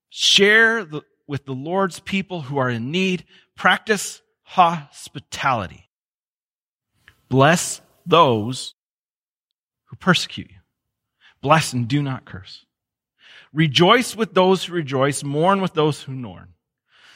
Share 0.10 0.84
the, 0.84 1.02
with 1.26 1.46
the 1.46 1.54
Lord's 1.54 2.00
people 2.00 2.42
who 2.42 2.58
are 2.58 2.70
in 2.70 2.92
need. 2.92 3.26
Practice 3.56 4.22
hospitality. 4.44 5.90
Bless 7.30 7.82
those 8.06 8.76
who 9.86 9.96
persecute 9.96 10.52
you. 10.52 10.58
Bless 11.42 11.74
and 11.74 11.88
do 11.88 12.04
not 12.04 12.26
curse. 12.26 12.66
Rejoice 13.54 14.16
with 14.16 14.34
those 14.34 14.66
who 14.66 14.74
rejoice. 14.74 15.24
Mourn 15.24 15.62
with 15.62 15.74
those 15.74 16.02
who 16.04 16.12
mourn. 16.12 16.50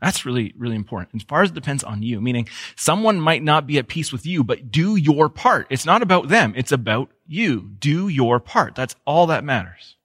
That's 0.00 0.26
really, 0.26 0.52
really 0.58 0.76
important. 0.76 1.22
As 1.22 1.26
far 1.26 1.42
as 1.42 1.50
it 1.50 1.54
depends 1.54 1.82
on 1.82 2.02
you, 2.02 2.20
meaning 2.20 2.48
someone 2.76 3.18
might 3.18 3.42
not 3.42 3.66
be 3.66 3.78
at 3.78 3.88
peace 3.88 4.12
with 4.12 4.26
you, 4.26 4.44
but 4.44 4.70
do 4.70 4.96
your 4.96 5.28
part. 5.28 5.66
It's 5.70 5.86
not 5.86 6.02
about 6.02 6.28
them. 6.28 6.52
It's 6.56 6.72
about 6.72 7.10
you. 7.26 7.70
Do 7.78 8.08
your 8.08 8.38
part. 8.38 8.74
That's 8.74 8.94
all 9.06 9.26
that 9.28 9.44
matters. 9.44 9.96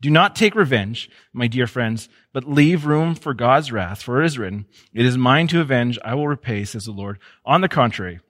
Do 0.00 0.10
not 0.10 0.36
take 0.36 0.54
revenge, 0.54 1.10
my 1.32 1.48
dear 1.48 1.66
friends, 1.66 2.08
but 2.32 2.48
leave 2.48 2.86
room 2.86 3.14
for 3.14 3.34
God's 3.34 3.72
wrath, 3.72 4.00
for 4.00 4.22
it 4.22 4.26
is 4.26 4.38
written, 4.38 4.66
It 4.94 5.04
is 5.04 5.18
mine 5.18 5.48
to 5.48 5.60
avenge, 5.60 5.98
I 6.04 6.14
will 6.14 6.28
repay, 6.28 6.64
says 6.64 6.84
the 6.84 6.92
Lord. 6.92 7.18
On 7.44 7.60
the 7.60 7.68
contrary, 7.68 8.20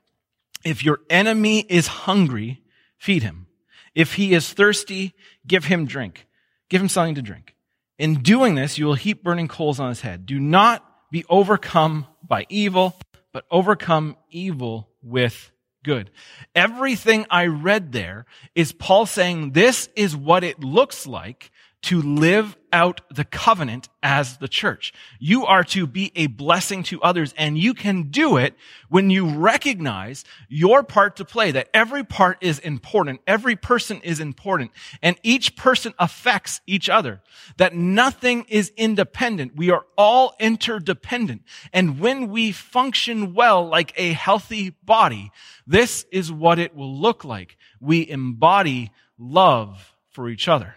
if 0.64 0.82
your 0.82 1.00
enemy 1.10 1.60
is 1.68 1.86
hungry, 1.86 2.62
feed 2.96 3.22
him. 3.22 3.46
If 3.94 4.14
he 4.14 4.32
is 4.32 4.52
thirsty, 4.52 5.14
give 5.46 5.66
him 5.66 5.86
drink. 5.86 6.26
Give 6.68 6.80
him 6.80 6.88
something 6.88 7.14
to 7.16 7.22
drink. 7.22 7.54
In 7.98 8.22
doing 8.22 8.54
this, 8.54 8.78
you 8.78 8.86
will 8.86 8.94
heap 8.94 9.24
burning 9.24 9.48
coals 9.48 9.80
on 9.80 9.88
his 9.88 10.02
head. 10.02 10.24
Do 10.24 10.38
not 10.38 10.84
be 11.10 11.24
overcome 11.28 12.06
by 12.22 12.46
evil, 12.48 12.96
but 13.32 13.44
overcome 13.50 14.16
evil 14.30 14.88
with 15.02 15.50
good. 15.82 16.10
Everything 16.54 17.26
I 17.28 17.46
read 17.46 17.92
there 17.92 18.26
is 18.54 18.72
Paul 18.72 19.06
saying 19.06 19.52
this 19.52 19.88
is 19.96 20.14
what 20.14 20.44
it 20.44 20.60
looks 20.60 21.06
like 21.06 21.50
to 21.88 22.02
live 22.02 22.54
out 22.70 23.00
the 23.10 23.24
covenant 23.24 23.88
as 24.02 24.36
the 24.36 24.46
church. 24.46 24.92
You 25.18 25.46
are 25.46 25.64
to 25.64 25.86
be 25.86 26.12
a 26.14 26.26
blessing 26.26 26.82
to 26.82 27.00
others 27.00 27.32
and 27.38 27.56
you 27.56 27.72
can 27.72 28.10
do 28.10 28.36
it 28.36 28.54
when 28.90 29.08
you 29.08 29.26
recognize 29.26 30.22
your 30.50 30.82
part 30.82 31.16
to 31.16 31.24
play, 31.24 31.50
that 31.52 31.70
every 31.72 32.04
part 32.04 32.36
is 32.42 32.58
important. 32.58 33.22
Every 33.26 33.56
person 33.56 34.02
is 34.02 34.20
important 34.20 34.72
and 35.00 35.16
each 35.22 35.56
person 35.56 35.94
affects 35.98 36.60
each 36.66 36.90
other, 36.90 37.22
that 37.56 37.74
nothing 37.74 38.44
is 38.50 38.70
independent. 38.76 39.56
We 39.56 39.70
are 39.70 39.86
all 39.96 40.34
interdependent. 40.38 41.40
And 41.72 42.00
when 42.00 42.28
we 42.28 42.52
function 42.52 43.32
well 43.32 43.66
like 43.66 43.94
a 43.96 44.12
healthy 44.12 44.74
body, 44.84 45.32
this 45.66 46.04
is 46.12 46.30
what 46.30 46.58
it 46.58 46.76
will 46.76 46.94
look 46.94 47.24
like. 47.24 47.56
We 47.80 48.06
embody 48.06 48.90
love 49.16 49.94
for 50.10 50.28
each 50.28 50.48
other. 50.48 50.74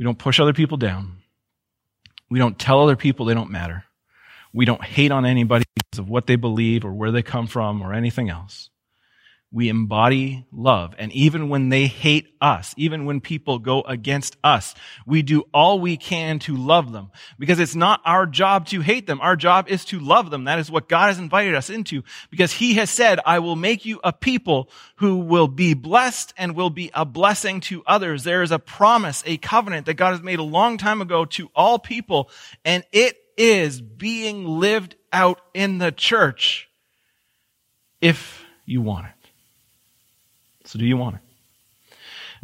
We 0.00 0.04
don't 0.04 0.18
push 0.18 0.40
other 0.40 0.54
people 0.54 0.78
down. 0.78 1.18
We 2.30 2.38
don't 2.38 2.58
tell 2.58 2.82
other 2.82 2.96
people 2.96 3.26
they 3.26 3.34
don't 3.34 3.50
matter. 3.50 3.84
We 4.50 4.64
don't 4.64 4.82
hate 4.82 5.12
on 5.12 5.26
anybody 5.26 5.66
because 5.74 5.98
of 5.98 6.08
what 6.08 6.26
they 6.26 6.36
believe 6.36 6.86
or 6.86 6.92
where 6.94 7.12
they 7.12 7.20
come 7.20 7.46
from 7.46 7.82
or 7.82 7.92
anything 7.92 8.30
else. 8.30 8.70
We 9.52 9.68
embody 9.68 10.46
love. 10.52 10.94
And 10.96 11.10
even 11.12 11.48
when 11.48 11.70
they 11.70 11.86
hate 11.86 12.28
us, 12.40 12.72
even 12.76 13.04
when 13.04 13.20
people 13.20 13.58
go 13.58 13.82
against 13.82 14.36
us, 14.44 14.76
we 15.06 15.22
do 15.22 15.42
all 15.52 15.80
we 15.80 15.96
can 15.96 16.38
to 16.40 16.56
love 16.56 16.92
them 16.92 17.10
because 17.36 17.58
it's 17.58 17.74
not 17.74 18.00
our 18.04 18.26
job 18.26 18.66
to 18.66 18.80
hate 18.80 19.08
them. 19.08 19.20
Our 19.20 19.34
job 19.34 19.68
is 19.68 19.84
to 19.86 19.98
love 19.98 20.30
them. 20.30 20.44
That 20.44 20.60
is 20.60 20.70
what 20.70 20.88
God 20.88 21.08
has 21.08 21.18
invited 21.18 21.56
us 21.56 21.68
into 21.68 22.04
because 22.30 22.52
he 22.52 22.74
has 22.74 22.90
said, 22.90 23.18
I 23.26 23.40
will 23.40 23.56
make 23.56 23.84
you 23.84 23.98
a 24.04 24.12
people 24.12 24.70
who 24.96 25.16
will 25.16 25.48
be 25.48 25.74
blessed 25.74 26.32
and 26.36 26.54
will 26.54 26.70
be 26.70 26.92
a 26.94 27.04
blessing 27.04 27.60
to 27.62 27.82
others. 27.86 28.22
There 28.22 28.44
is 28.44 28.52
a 28.52 28.60
promise, 28.60 29.24
a 29.26 29.36
covenant 29.36 29.86
that 29.86 29.94
God 29.94 30.12
has 30.12 30.22
made 30.22 30.38
a 30.38 30.44
long 30.44 30.78
time 30.78 31.02
ago 31.02 31.24
to 31.24 31.50
all 31.56 31.80
people 31.80 32.30
and 32.64 32.84
it 32.92 33.16
is 33.36 33.80
being 33.80 34.46
lived 34.46 34.94
out 35.12 35.40
in 35.54 35.78
the 35.78 35.90
church 35.90 36.68
if 38.00 38.44
you 38.64 38.80
want 38.80 39.06
it. 39.06 39.19
So 40.70 40.78
do 40.78 40.86
you 40.86 40.96
want 40.96 41.16
it? 41.16 41.96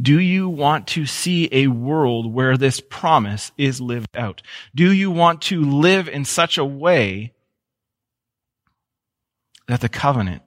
Do 0.03 0.19
you 0.19 0.49
want 0.49 0.89
to 0.89 1.07
see 1.07 1.49
a 1.53 1.69
world 1.69 2.35
where 2.35 2.57
this 2.57 2.81
promise 2.81 3.53
is 3.57 3.81
lived 3.81 4.17
out? 4.17 4.43
Do 4.75 4.93
you 4.93 5.13
want 5.13 5.43
to 5.43 5.63
live 5.63 6.09
in 6.09 6.25
such 6.25 6.59
a 6.59 6.65
way 6.65 7.35
that 9.69 9.81
the 9.81 9.89
covenant 9.89 10.43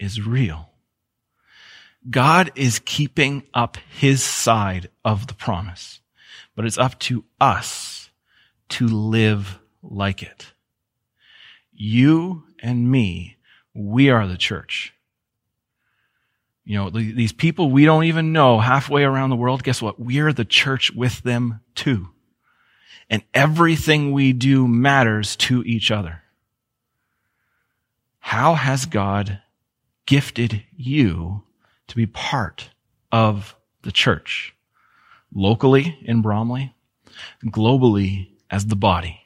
is 0.00 0.26
real? 0.26 0.70
God 2.08 2.50
is 2.54 2.80
keeping 2.82 3.42
up 3.52 3.76
his 3.76 4.22
side 4.22 4.88
of 5.04 5.26
the 5.26 5.34
promise, 5.34 6.00
but 6.56 6.64
it's 6.64 6.78
up 6.78 6.98
to 7.00 7.26
us 7.38 8.08
to 8.70 8.88
live 8.88 9.58
like 9.82 10.22
it. 10.22 10.54
You 11.74 12.44
and 12.62 12.90
me, 12.90 13.36
we 13.74 14.08
are 14.08 14.26
the 14.26 14.38
church. 14.38 14.94
You 16.68 16.76
know, 16.76 16.90
these 16.90 17.32
people 17.32 17.70
we 17.70 17.86
don't 17.86 18.04
even 18.04 18.34
know 18.34 18.58
halfway 18.60 19.02
around 19.02 19.30
the 19.30 19.36
world, 19.36 19.62
guess 19.62 19.80
what? 19.80 19.98
We're 19.98 20.34
the 20.34 20.44
church 20.44 20.92
with 20.92 21.22
them 21.22 21.60
too. 21.74 22.10
And 23.08 23.22
everything 23.32 24.12
we 24.12 24.34
do 24.34 24.68
matters 24.68 25.34
to 25.36 25.62
each 25.62 25.90
other. 25.90 26.20
How 28.18 28.52
has 28.52 28.84
God 28.84 29.40
gifted 30.04 30.62
you 30.76 31.42
to 31.86 31.96
be 31.96 32.04
part 32.04 32.68
of 33.10 33.56
the 33.80 33.90
church? 33.90 34.54
Locally 35.32 35.98
in 36.02 36.20
Bromley, 36.20 36.74
globally 37.46 38.28
as 38.50 38.66
the 38.66 38.76
body. 38.76 39.22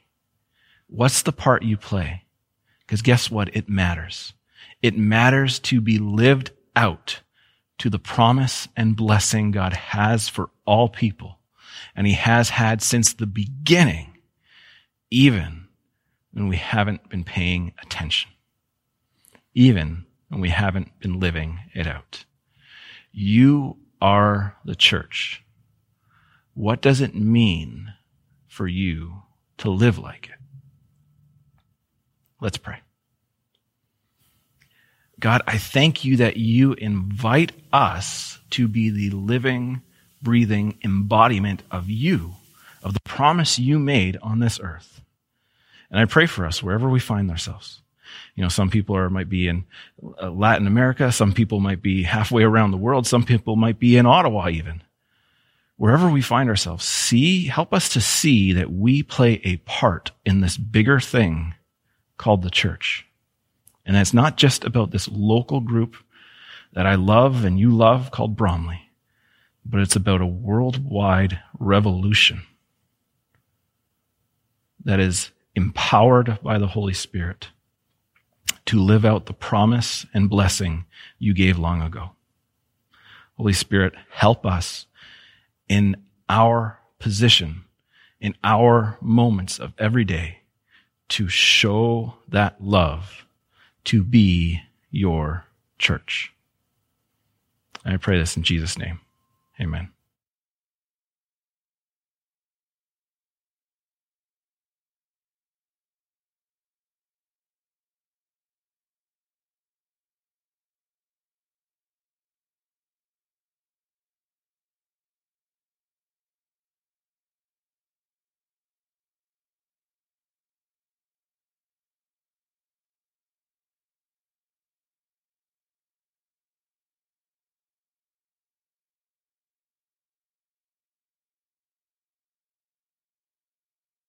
What's 0.87 1.23
the 1.23 1.33
part 1.33 1.65
you 1.65 1.77
play? 1.77 2.23
Because 2.87 3.03
guess 3.03 3.33
what? 3.33 3.57
It 3.57 3.69
matters. 3.69 4.33
It 4.81 4.97
matters 4.97 5.59
to 5.59 5.81
be 5.81 5.99
lived 5.99 6.53
out 6.77 7.21
to 7.79 7.91
the 7.91 7.99
promise 7.99 8.69
and 8.77 8.97
blessing 8.97 9.51
God 9.51 9.73
has 9.73 10.29
for 10.29 10.51
all 10.65 10.89
people. 10.89 11.39
And 11.97 12.07
he 12.07 12.15
has 12.15 12.51
had 12.51 12.83
since 12.83 13.13
the 13.13 13.27
beginning, 13.27 14.19
even 15.11 15.69
when 16.33 16.49
we 16.49 16.57
haven't 16.57 17.09
been 17.09 17.25
paying 17.25 17.73
attention. 17.83 18.31
Even 19.55 20.07
when 20.29 20.41
we 20.41 20.49
haven't 20.49 20.99
been 21.01 21.21
living 21.21 21.59
it 21.75 21.87
out. 21.87 22.25
You 23.13 23.77
are 24.01 24.57
the 24.65 24.75
church. 24.75 25.45
What 26.55 26.81
does 26.81 27.01
it 27.01 27.15
mean 27.15 27.93
for 28.49 28.67
you 28.67 29.23
to 29.59 29.71
live 29.71 29.99
like 29.99 30.27
it? 30.27 30.39
Let's 32.41 32.59
pray. 32.59 32.79
God, 35.23 35.41
I 35.47 35.57
thank 35.57 36.05
you 36.05 36.17
that 36.17 36.37
you 36.37 36.73
invite 36.73 37.53
us 37.73 38.41
to 38.51 38.67
be 38.67 38.91
the 38.91 39.11
living, 39.11 39.81
breathing 40.21 40.81
embodiment 40.83 41.63
of 41.71 41.89
you, 41.89 42.35
of 42.83 42.93
the 42.93 43.01
promise 43.03 43.57
you 43.57 43.79
made 43.79 44.19
on 44.21 44.41
this 44.41 44.59
earth. 44.61 45.01
And 45.93 46.01
I 46.01 46.07
pray 46.07 46.27
for 46.27 46.45
us 46.45 46.61
wherever 46.61 46.89
we 46.89 46.99
find 46.99 47.31
ourselves. 47.31 47.83
You 48.35 48.43
know, 48.43 48.49
some 48.49 48.69
people 48.69 48.97
are, 48.97 49.09
might 49.09 49.29
be 49.29 49.47
in 49.47 49.65
uh, 50.21 50.29
Latin 50.29 50.67
America. 50.67 51.13
Some 51.13 51.33
people 51.33 51.61
might 51.61 51.83
be 51.83 52.03
halfway 52.03 52.43
around 52.43 52.73
the 52.73 52.77
world. 52.77 53.07
Some 53.07 53.23
people 53.23 53.55
might 53.55 53.79
be 53.79 53.97
in 53.97 54.07
Ottawa 54.07 54.49
even. 54.49 54.83
Wherever 55.77 56.11
we 56.11 56.21
find 56.21 56.49
ourselves, 56.49 56.85
see, 56.85 57.47
help 57.47 57.73
us 57.73 57.89
to 57.91 58.01
see 58.01 58.53
that 58.55 58.73
we 58.73 59.05
play 59.05 59.41
a 59.45 59.59
part 59.59 60.11
in 60.27 60.41
this 60.41 60.57
bigger 60.57 60.99
thing 60.99 61.55
called 62.19 62.43
the 62.43 62.51
church. 62.51 63.07
And 63.85 63.97
it's 63.97 64.15
not 64.15 64.37
just 64.37 64.65
about 64.65 64.91
this 64.91 65.09
local 65.09 65.61
group 65.61 65.97
that 66.73 66.87
I 66.87 66.95
love 66.95 67.45
and 67.45 67.59
you 67.59 67.71
love 67.71 68.11
called 68.11 68.37
Bromley, 68.37 68.91
but 69.65 69.81
it's 69.81 69.97
about 69.97 70.21
a 70.21 70.27
worldwide 70.27 71.41
revolution 71.59 72.43
that 74.85 75.01
is 75.01 75.31
empowered 75.55 76.39
by 76.43 76.59
the 76.59 76.69
Holy 76.69 76.95
Spirit 76.95 77.49
to 78.67 78.81
live 78.81 79.05
out 79.05 79.27
the 79.27 79.33
promise 79.33 80.07
and 80.15 80.31
blessing 80.31 80.85
you 81.19 81.35
gave 81.35 81.59
long 81.59 81.83
ago. 81.83 82.13
Holy 83.37 83.53
Spirit, 83.53 83.95
help 84.11 84.47
us 84.47 84.87
in 85.69 85.97
our 86.29 86.79
position, 86.99 87.65
in 88.21 88.35
our 88.45 88.99
moments 89.01 89.59
of 89.59 89.73
every 89.79 90.05
day 90.05 90.39
to 91.09 91.29
show 91.29 92.15
that 92.29 92.63
love 92.63 93.27
to 93.85 94.03
be 94.03 94.63
your 94.91 95.45
church. 95.79 96.33
I 97.85 97.97
pray 97.97 98.19
this 98.19 98.37
in 98.37 98.43
Jesus' 98.43 98.79
name. 98.79 99.01
Amen. 99.61 99.91